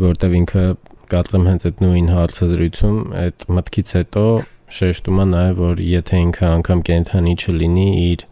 որտեվ 0.07 0.35
ինքը 0.41 0.65
կարծեմ 1.13 1.45
հենց 1.47 1.67
այդ 1.69 1.83
նույն 1.85 2.09
հարցազրույցում 2.11 2.97
այդ 3.21 3.45
մտքից 3.57 3.93
հետո 3.97 4.25
շեշտում 4.67 5.21
է 5.23 5.27
նաև 5.31 5.59
որ 5.63 5.83
եթե 5.87 6.21
ինքը 6.27 6.47
անգամ 6.53 6.81
կենթանի 6.89 7.35
չլինի 7.43 7.89
իր 8.07 8.25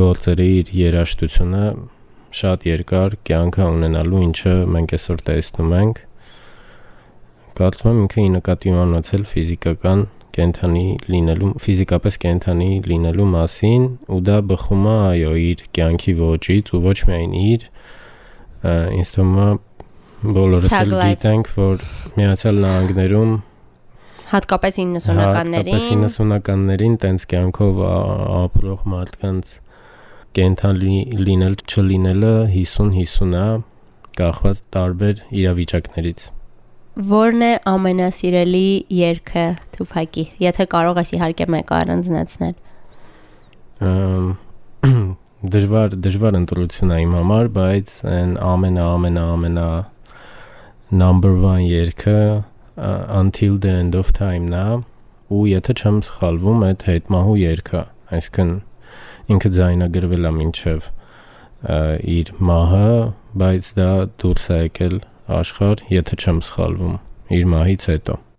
գործերի 0.00 0.46
իր 0.60 0.70
երաշտությունը 0.80 1.64
շատ 2.40 2.64
երկար 2.70 3.16
կյանք 3.28 3.58
ունենալու 3.66 4.22
ինչը 4.28 4.54
մենք 4.76 4.94
այսօր 4.96 5.22
տեսնում 5.28 5.74
ենք 5.80 6.00
կարծում 7.60 7.90
եմ 7.90 8.00
ինքը 8.04 8.24
ի 8.24 8.30
նկատի 8.36 8.74
ունեցել 8.84 9.24
ֆիզիկական 9.34 10.06
կենթանի 10.36 10.84
լինելու 11.10 11.50
ֆիզիկապես 11.64 12.18
կենթանի 12.24 12.70
լինելու 12.86 13.26
մասին 13.34 13.86
ու 14.14 14.20
դա 14.30 14.38
բխում 14.52 14.86
է 14.86 14.94
այո 15.10 15.32
իր 15.50 15.64
կյանքի 15.76 16.14
ոճից 16.20 16.72
ու 16.78 16.82
ոչ 16.86 16.98
միայն 17.10 17.36
իր 17.40 17.66
է 19.44 19.50
բոլորս 20.20 20.74
էլ 20.80 20.96
գիտենք 21.00 21.52
որ 21.56 21.84
միացյալ 22.16 22.58
նահանգներում 22.64 23.36
հատկապես 24.30 24.78
90-ականներին 24.80 25.74
հատկապես 25.74 26.18
90-ականներին 26.18 26.96
տենց 27.02 27.26
կյանքով 27.32 27.80
ապրող 27.86 28.84
մարդկանց 28.94 29.54
կենթանի 30.38 30.98
լինել 31.20 31.56
չլինելը 31.66 32.34
50-50 32.54 33.34
է 33.40 33.46
կախված 34.20 34.60
տարբեր 34.76 35.24
իրավիճակներից 35.40 36.28
Որն 37.10 37.42
է 37.46 37.50
ամենասիրելի 37.70 38.68
երգը 38.92 39.44
Թուփակի 39.76 40.24
եթե 40.42 40.66
կարող 40.74 41.00
ես 41.00 41.12
իհարկե 41.16 41.46
մեկը 41.54 41.76
առանձնացնել 41.80 42.54
դժվար 45.54 45.94
դժվար 46.04 46.36
ընտրություն 46.40 46.90
է 46.92 46.98
իմ 47.06 47.12
համար, 47.16 47.46
բայց 47.56 47.92
այն 48.14 48.32
ամենա 48.44 48.82
ամենա 48.94 49.22
ամենա 49.34 49.68
number 51.02 51.32
1 51.38 51.64
երգը 51.70 52.18
until 52.80 53.58
the 53.58 53.74
end 53.82 53.98
of 53.98 54.12
time-ն 54.16 54.56
է 54.60 54.64
ու 55.30 55.42
եթե 55.50 55.76
չեմ 55.80 56.00
սխալվում 56.06 56.64
այդ 56.68 56.86
հետմահու 56.90 57.36
երգը 57.40 57.82
այսինքն 58.16 58.54
ինքը 59.34 59.52
ձայնագրվել 59.58 60.30
է 60.30 60.32
մինչև 60.38 60.88
իր 62.16 62.32
մահը 62.50 62.88
բայց 63.44 63.70
դա 63.76 63.92
դուրս 64.24 64.48
է 64.56 64.58
եկել 64.64 64.98
աշխարհ 65.40 65.86
եթե 65.98 66.20
չեմ 66.24 66.42
սխալվում 66.48 66.98
իր 67.38 67.54
մահից 67.54 67.88
հետո 67.94 68.16
to 68.16 68.29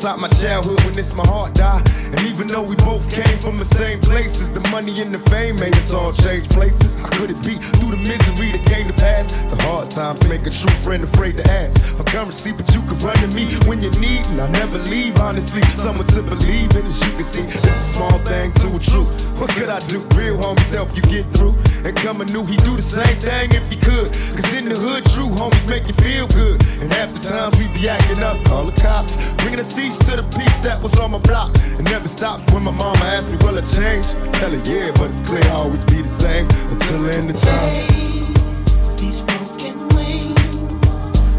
inside 0.00 0.18
my 0.18 0.28
childhood 0.28 0.82
when 0.82 0.98
it's 0.98 1.12
my 1.12 1.26
heart 1.26 1.54
died. 1.54 1.89
And 2.10 2.20
even 2.26 2.48
though 2.48 2.62
we 2.62 2.76
both 2.76 3.08
came 3.10 3.38
from 3.38 3.58
the 3.58 3.64
same 3.64 4.00
places, 4.00 4.50
the 4.50 4.60
money 4.70 5.00
and 5.00 5.14
the 5.14 5.18
fame 5.30 5.56
made 5.56 5.76
us 5.76 5.92
all 5.92 6.12
change 6.12 6.48
places. 6.48 6.96
How 6.96 7.08
could 7.10 7.30
it 7.30 7.40
be 7.42 7.54
through 7.54 7.90
the 7.90 8.02
misery 8.02 8.52
that 8.52 8.66
came 8.66 8.88
to 8.88 8.92
pass? 8.94 9.30
The 9.50 9.62
hard 9.62 9.90
times 9.90 10.26
make 10.28 10.46
a 10.46 10.50
true 10.50 10.74
friend 10.82 11.04
afraid 11.04 11.36
to 11.36 11.44
ask 11.52 11.78
for 11.96 12.04
currency, 12.04 12.52
but 12.52 12.66
you 12.74 12.82
can 12.82 12.98
run 12.98 13.16
to 13.16 13.28
me 13.28 13.46
when 13.68 13.82
you 13.82 13.90
need, 14.02 14.26
and 14.26 14.40
I 14.40 14.48
never 14.50 14.78
leave. 14.90 15.16
Honestly, 15.20 15.62
someone 15.78 16.06
to 16.08 16.22
believe 16.22 16.74
in, 16.76 16.86
as 16.86 17.00
you 17.06 17.12
can 17.12 17.24
see, 17.24 17.42
it's 17.42 17.64
a 17.64 17.94
small 17.94 18.18
thing 18.26 18.52
to 18.62 18.74
a 18.74 18.78
truth. 18.78 19.26
What 19.38 19.50
could 19.50 19.68
I 19.68 19.78
do? 19.86 20.00
Real 20.18 20.36
homies 20.36 20.74
help 20.74 20.94
you 20.96 21.02
get 21.02 21.26
through. 21.26 21.54
And 21.84 21.96
coming 21.96 22.28
new, 22.32 22.44
he'd 22.44 22.62
do 22.64 22.76
the 22.76 22.82
same 22.82 23.16
thing 23.18 23.52
if 23.52 23.68
he 23.70 23.76
could. 23.76 24.12
Cause 24.34 24.52
in 24.52 24.68
the 24.68 24.76
hood, 24.76 25.04
true 25.14 25.30
homies 25.30 25.68
make 25.68 25.86
you 25.86 25.94
feel 25.94 26.26
good. 26.28 26.60
And 26.82 26.92
half 26.92 27.12
the 27.12 27.20
times 27.20 27.58
we 27.58 27.68
be 27.72 27.88
acting 27.88 28.22
up, 28.22 28.42
call 28.44 28.66
the 28.66 28.76
cops. 28.80 29.16
Bringing 29.42 29.60
a 29.60 29.64
cease 29.64 29.98
to 30.10 30.16
the 30.16 30.26
peace 30.36 30.60
that 30.60 30.82
was 30.82 30.98
on 30.98 31.12
my 31.12 31.18
block. 31.18 31.50
It 31.54 31.88
never 32.00 32.08
stops 32.08 32.54
when 32.54 32.62
my 32.62 32.70
mama 32.70 33.04
asks 33.04 33.28
me, 33.28 33.36
will 33.38 33.58
I 33.58 33.60
change? 33.60 34.06
I 34.06 34.32
tell 34.32 34.50
her, 34.50 34.56
yeah, 34.64 34.90
but 34.92 35.10
it's 35.10 35.20
clear 35.20 35.42
I'll 35.44 35.64
always 35.64 35.84
be 35.84 36.00
the 36.00 36.08
same 36.08 36.46
until 36.72 37.02
the 37.02 37.12
end 37.12 37.28
of 37.28 37.38
time. 37.38 38.96
These 38.96 39.20
broken 39.20 39.76
wings. 39.94 40.82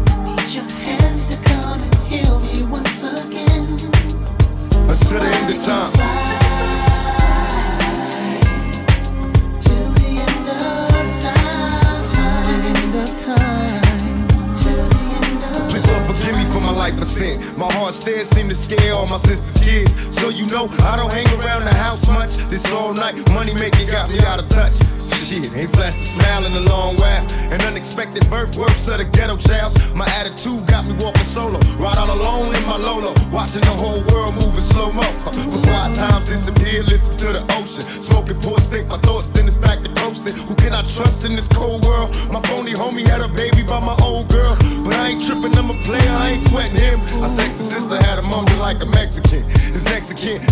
I 0.06 0.36
need 0.36 0.54
your 0.54 0.70
hands 0.86 1.26
to 1.26 1.36
come 1.42 1.82
and 1.82 1.94
heal 2.06 2.38
me 2.38 2.62
once 2.70 3.02
again. 3.02 3.72
Until 4.88 5.20
the 5.20 5.26
end 5.26 5.56
of 5.56 5.64
time. 5.64 6.21
Life 16.82 17.00
of 17.00 17.06
sin. 17.06 17.38
My 17.56 17.70
heart 17.74 17.94
still 17.94 18.24
seem 18.24 18.48
to 18.48 18.56
scare 18.56 18.92
all 18.94 19.06
my 19.06 19.18
sister's 19.18 19.62
kids. 19.62 19.92
So 20.18 20.30
you 20.30 20.46
know 20.46 20.66
I 20.82 20.96
don't 20.96 21.12
hang 21.12 21.30
around 21.38 21.64
the 21.64 21.74
house 21.74 22.08
much. 22.08 22.34
This 22.50 22.72
all 22.72 22.92
night 22.92 23.14
money 23.30 23.54
making 23.54 23.86
got 23.86 24.10
me 24.10 24.18
out 24.30 24.42
of 24.42 24.48
touch. 24.48 24.82
Shit, 25.14 25.54
ain't 25.54 25.70
flashed 25.76 25.98
a 25.98 26.08
smile 26.16 26.44
in 26.44 26.52
a 26.54 26.64
long 26.72 26.96
while. 26.96 27.24
An 27.54 27.60
unexpected 27.62 28.28
birth, 28.28 28.56
worse 28.56 28.88
of 28.88 28.98
the 28.98 29.04
ghetto 29.04 29.36
childs. 29.36 29.74
My 29.94 30.06
attitude 30.18 30.66
got 30.66 30.84
me 30.84 30.94
walking 30.98 31.22
solo. 31.22 31.60
Ride 31.78 31.98
all 31.98 32.10
alone 32.18 32.56
in 32.56 32.64
my 32.66 32.76
Lolo. 32.76 33.14
Watching 33.30 33.62
the 33.62 33.76
whole 33.82 34.02
world 34.10 34.34
moving 34.34 34.66
slow 34.72 34.90
mo. 34.90 35.02
Uh, 35.02 35.30
for 35.52 35.62
quiet 35.62 35.94
times 35.94 36.26
disappear, 36.26 36.82
listen 36.82 37.16
to 37.18 37.28
the 37.38 37.42
ocean. 37.54 37.61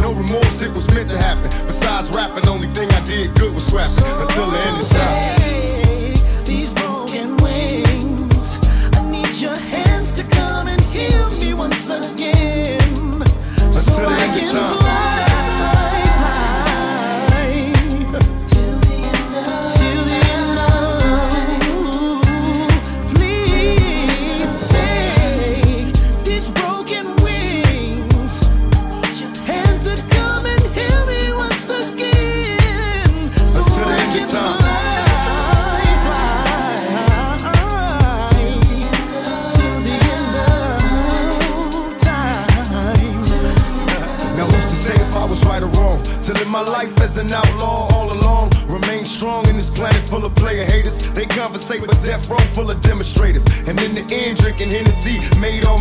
No 0.00 0.12
remorse, 0.12 0.62
it 0.62 0.72
was 0.72 0.86
meant 0.94 1.08
to 1.10 1.16
happen. 1.16 1.48
Besides 1.66 2.10
rapping, 2.10 2.48
only 2.48 2.68
thing 2.74 2.90
I 2.92 3.00
did 3.00 3.34
good 3.34 3.54
was 3.54 3.66
scrapping. 3.66 4.04
Until 4.20 4.49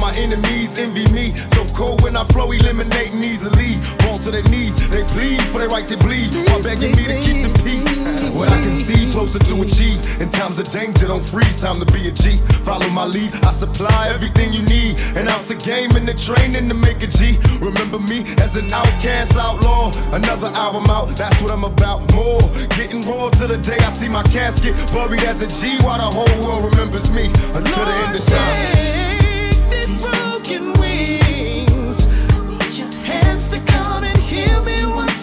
my 0.10 0.20
enemies 0.20 0.80
envy 0.80 1.06
me. 1.14 1.36
So 1.54 1.66
cold 1.76 2.02
when 2.02 2.16
I 2.16 2.24
flow, 2.26 2.52
eliminating 2.52 3.24
easily. 3.24 3.76
Fall 4.02 4.18
to 4.20 4.32
their 4.32 4.44
knees, 4.44 4.76
they 4.90 5.04
plead 5.04 5.42
for 5.52 5.60
their 5.60 5.68
right 5.68 5.88
to 5.88 5.98
bleed. 5.98 6.34
While 6.48 6.64
begging 6.64 6.96
me 6.98 7.06
to 7.08 7.20
keep 7.22 7.44
the 7.46 7.52
peace. 7.64 8.06
What 8.34 8.50
I 8.50 8.60
can 8.62 8.76
see 8.76 9.10
closer 9.12 9.40
to 9.40 9.62
achieve. 9.62 10.00
In 10.22 10.30
times 10.30 10.60
of 10.60 10.72
danger, 10.72 11.08
don't 11.08 11.24
freeze. 11.24 11.58
Time 11.62 11.80
to 11.80 11.86
be 11.94 12.08
a 12.08 12.12
G. 12.12 12.38
Follow 12.66 12.90
my 12.90 13.06
lead. 13.06 13.34
I 13.44 13.52
supply 13.52 14.08
everything 14.10 14.54
you 14.54 14.64
need. 14.64 15.00
And 15.16 15.28
out 15.30 15.46
to 15.46 15.56
game 15.56 15.92
and 15.96 16.08
the 16.08 16.14
training 16.14 16.70
to 16.70 16.76
make 16.76 17.04
a 17.04 17.08
G. 17.08 17.38
Remember 17.60 18.00
me 18.00 18.26
as 18.42 18.56
an 18.56 18.72
outcast 18.72 19.38
outlaw. 19.38 19.92
Another 20.14 20.48
album 20.56 20.86
out, 20.90 21.10
that's 21.10 21.40
what 21.42 21.52
I'm 21.52 21.66
about. 21.66 22.00
More 22.14 22.42
getting 22.78 23.02
raw 23.02 23.30
to 23.30 23.48
the 23.48 23.58
day 23.58 23.78
I 23.78 23.92
see 23.92 24.10
my 24.10 24.24
casket 24.24 24.74
buried 24.94 25.24
as 25.24 25.42
a 25.42 25.48
G. 25.48 25.78
While 25.84 26.00
the 26.00 26.10
whole 26.18 26.38
world 26.48 26.72
remembers 26.72 27.12
me 27.12 27.26
until 27.26 27.86
the 27.86 27.96
end 28.06 28.16
of 28.16 28.26
time. 28.26 28.99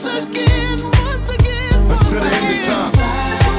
Until 0.09 0.31
the 0.33 0.47
end 0.51 0.81
of 0.81 1.31
again. 1.31 2.93
time. 3.43 3.56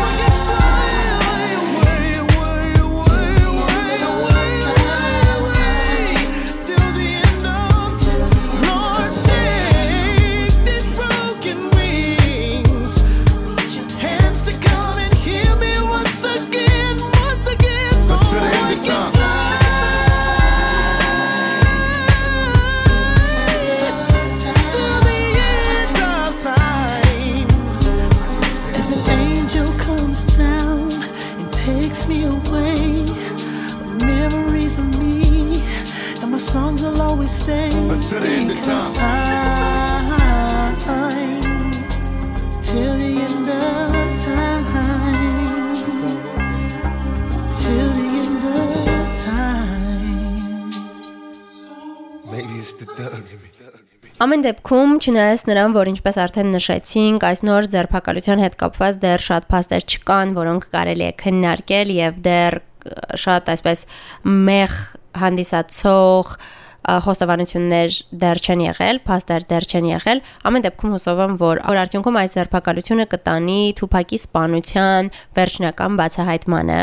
Stay. 38.02 38.18
Until 38.18 38.22
the 38.22 38.32
end 38.38 38.52
of 38.52 38.94
time. 38.94 40.08
till 42.68 42.98
the 42.98 43.12
end 43.26 43.48
of 43.48 43.94
time, 44.28 45.74
till 47.60 47.90
the 47.98 48.08
end 48.22 48.44
of 48.44 49.24
time. 49.24 50.72
Maybe 52.32 52.54
it's 52.60 52.74
the 52.74 52.86
thugs 52.98 53.34
in 53.34 53.40
me. 53.44 53.50
Ամեն 54.18 54.42
դեպքում, 54.48 54.94
չնայած 54.98 55.42
նրան, 55.46 55.74
որ 55.78 55.90
ինչպես 55.92 56.16
արդեն 56.24 56.48
նշեցինք, 56.56 57.26
այս 57.28 57.44
նոր 57.46 57.68
ձերբակալության 57.74 58.40
հետ 58.42 58.56
կապված 58.64 58.96
դեռ 59.04 59.22
շատ 59.28 59.44
փաստեր 59.52 59.84
չկան, 59.94 60.32
որոնք 60.38 60.64
կարելի 60.74 61.06
է 61.06 61.12
քննարկել 61.22 61.92
եւ 61.94 62.18
դեռ 62.26 62.58
շատ 63.24 63.52
այսպես 63.54 63.84
մեղ 64.50 64.74
հանդիսացող 65.22 66.34
խոստովանություններ 67.08 67.98
դեռ 68.22 68.40
չեն 68.44 68.62
եղել, 68.68 69.02
փաստեր 69.08 69.48
դեռ 69.52 69.68
չեն 69.68 69.90
եղել։ 69.92 70.22
Ամեն 70.48 70.66
դեպքում 70.68 70.94
հուսով 70.98 71.24
եմ, 71.26 71.34
որ 71.42 71.58
որ 71.68 71.82
արդյունքում 71.84 72.20
այս 72.22 72.38
ձերբակալությունը 72.38 73.06
կտանի 73.12 73.60
Թուփակի 73.82 74.20
սպանության 74.24 75.12
վերջնական 75.38 76.00
բացահայտմանը։ 76.00 76.80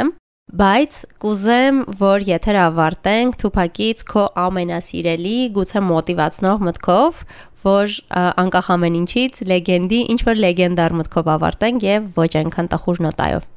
Բայց 0.55 0.97
կուզեմ, 1.25 1.79
որ 1.99 2.25
եթեր 2.29 2.57
ավարտենք 2.65 3.37
Թուփակից 3.41 4.03
քո 4.11 4.25
ամենասիրելի, 4.45 5.39
գուցե 5.57 5.81
մոտիվացնող 5.89 6.65
մտքով, 6.69 7.23
որ 7.65 7.97
անկախ 8.45 8.69
ամեն 8.75 8.99
ինչից 9.01 9.41
լեգենդի, 9.51 10.01
ինչ 10.15 10.21
որ 10.29 10.41
լեգենդար 10.45 10.97
մտքով 11.01 11.31
ավարտենք 11.35 11.87
եւ 11.89 12.09
ոչ 12.21 12.31
այնքան 12.45 12.71
տխուր 12.75 13.01
նոտայով։ 13.09 13.49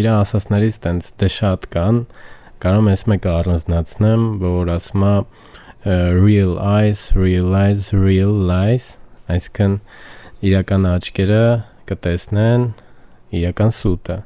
իր 0.00 0.06
ասասներից 0.14 0.76
տենց 0.84 1.12
դե 1.20 1.28
շատ 1.36 1.68
կան 1.74 2.00
կարող 2.60 2.82
եմ 2.82 2.88
ես 2.90 3.02
մեկը 3.08 3.30
առանձնացնեմ 3.32 4.24
որ 4.42 4.70
ասում 4.74 5.04
է 5.08 5.14
real 6.16 6.58
eyes 6.60 7.06
realize 7.16 7.88
real 7.96 8.34
lies 8.50 8.90
այսինքն 9.32 9.78
իրական 10.50 10.84
աչքերը 10.90 11.44
կտեսնեն 11.88 12.66
իրական 13.40 13.72
սուտը 13.78 14.18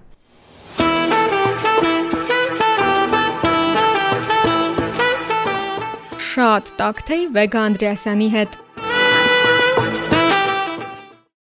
շատ 6.35 6.77
տակթեյ 6.83 7.27
Վեգա 7.39 7.61
Անդրեասյանի 7.71 8.31
հետ։ 8.35 8.64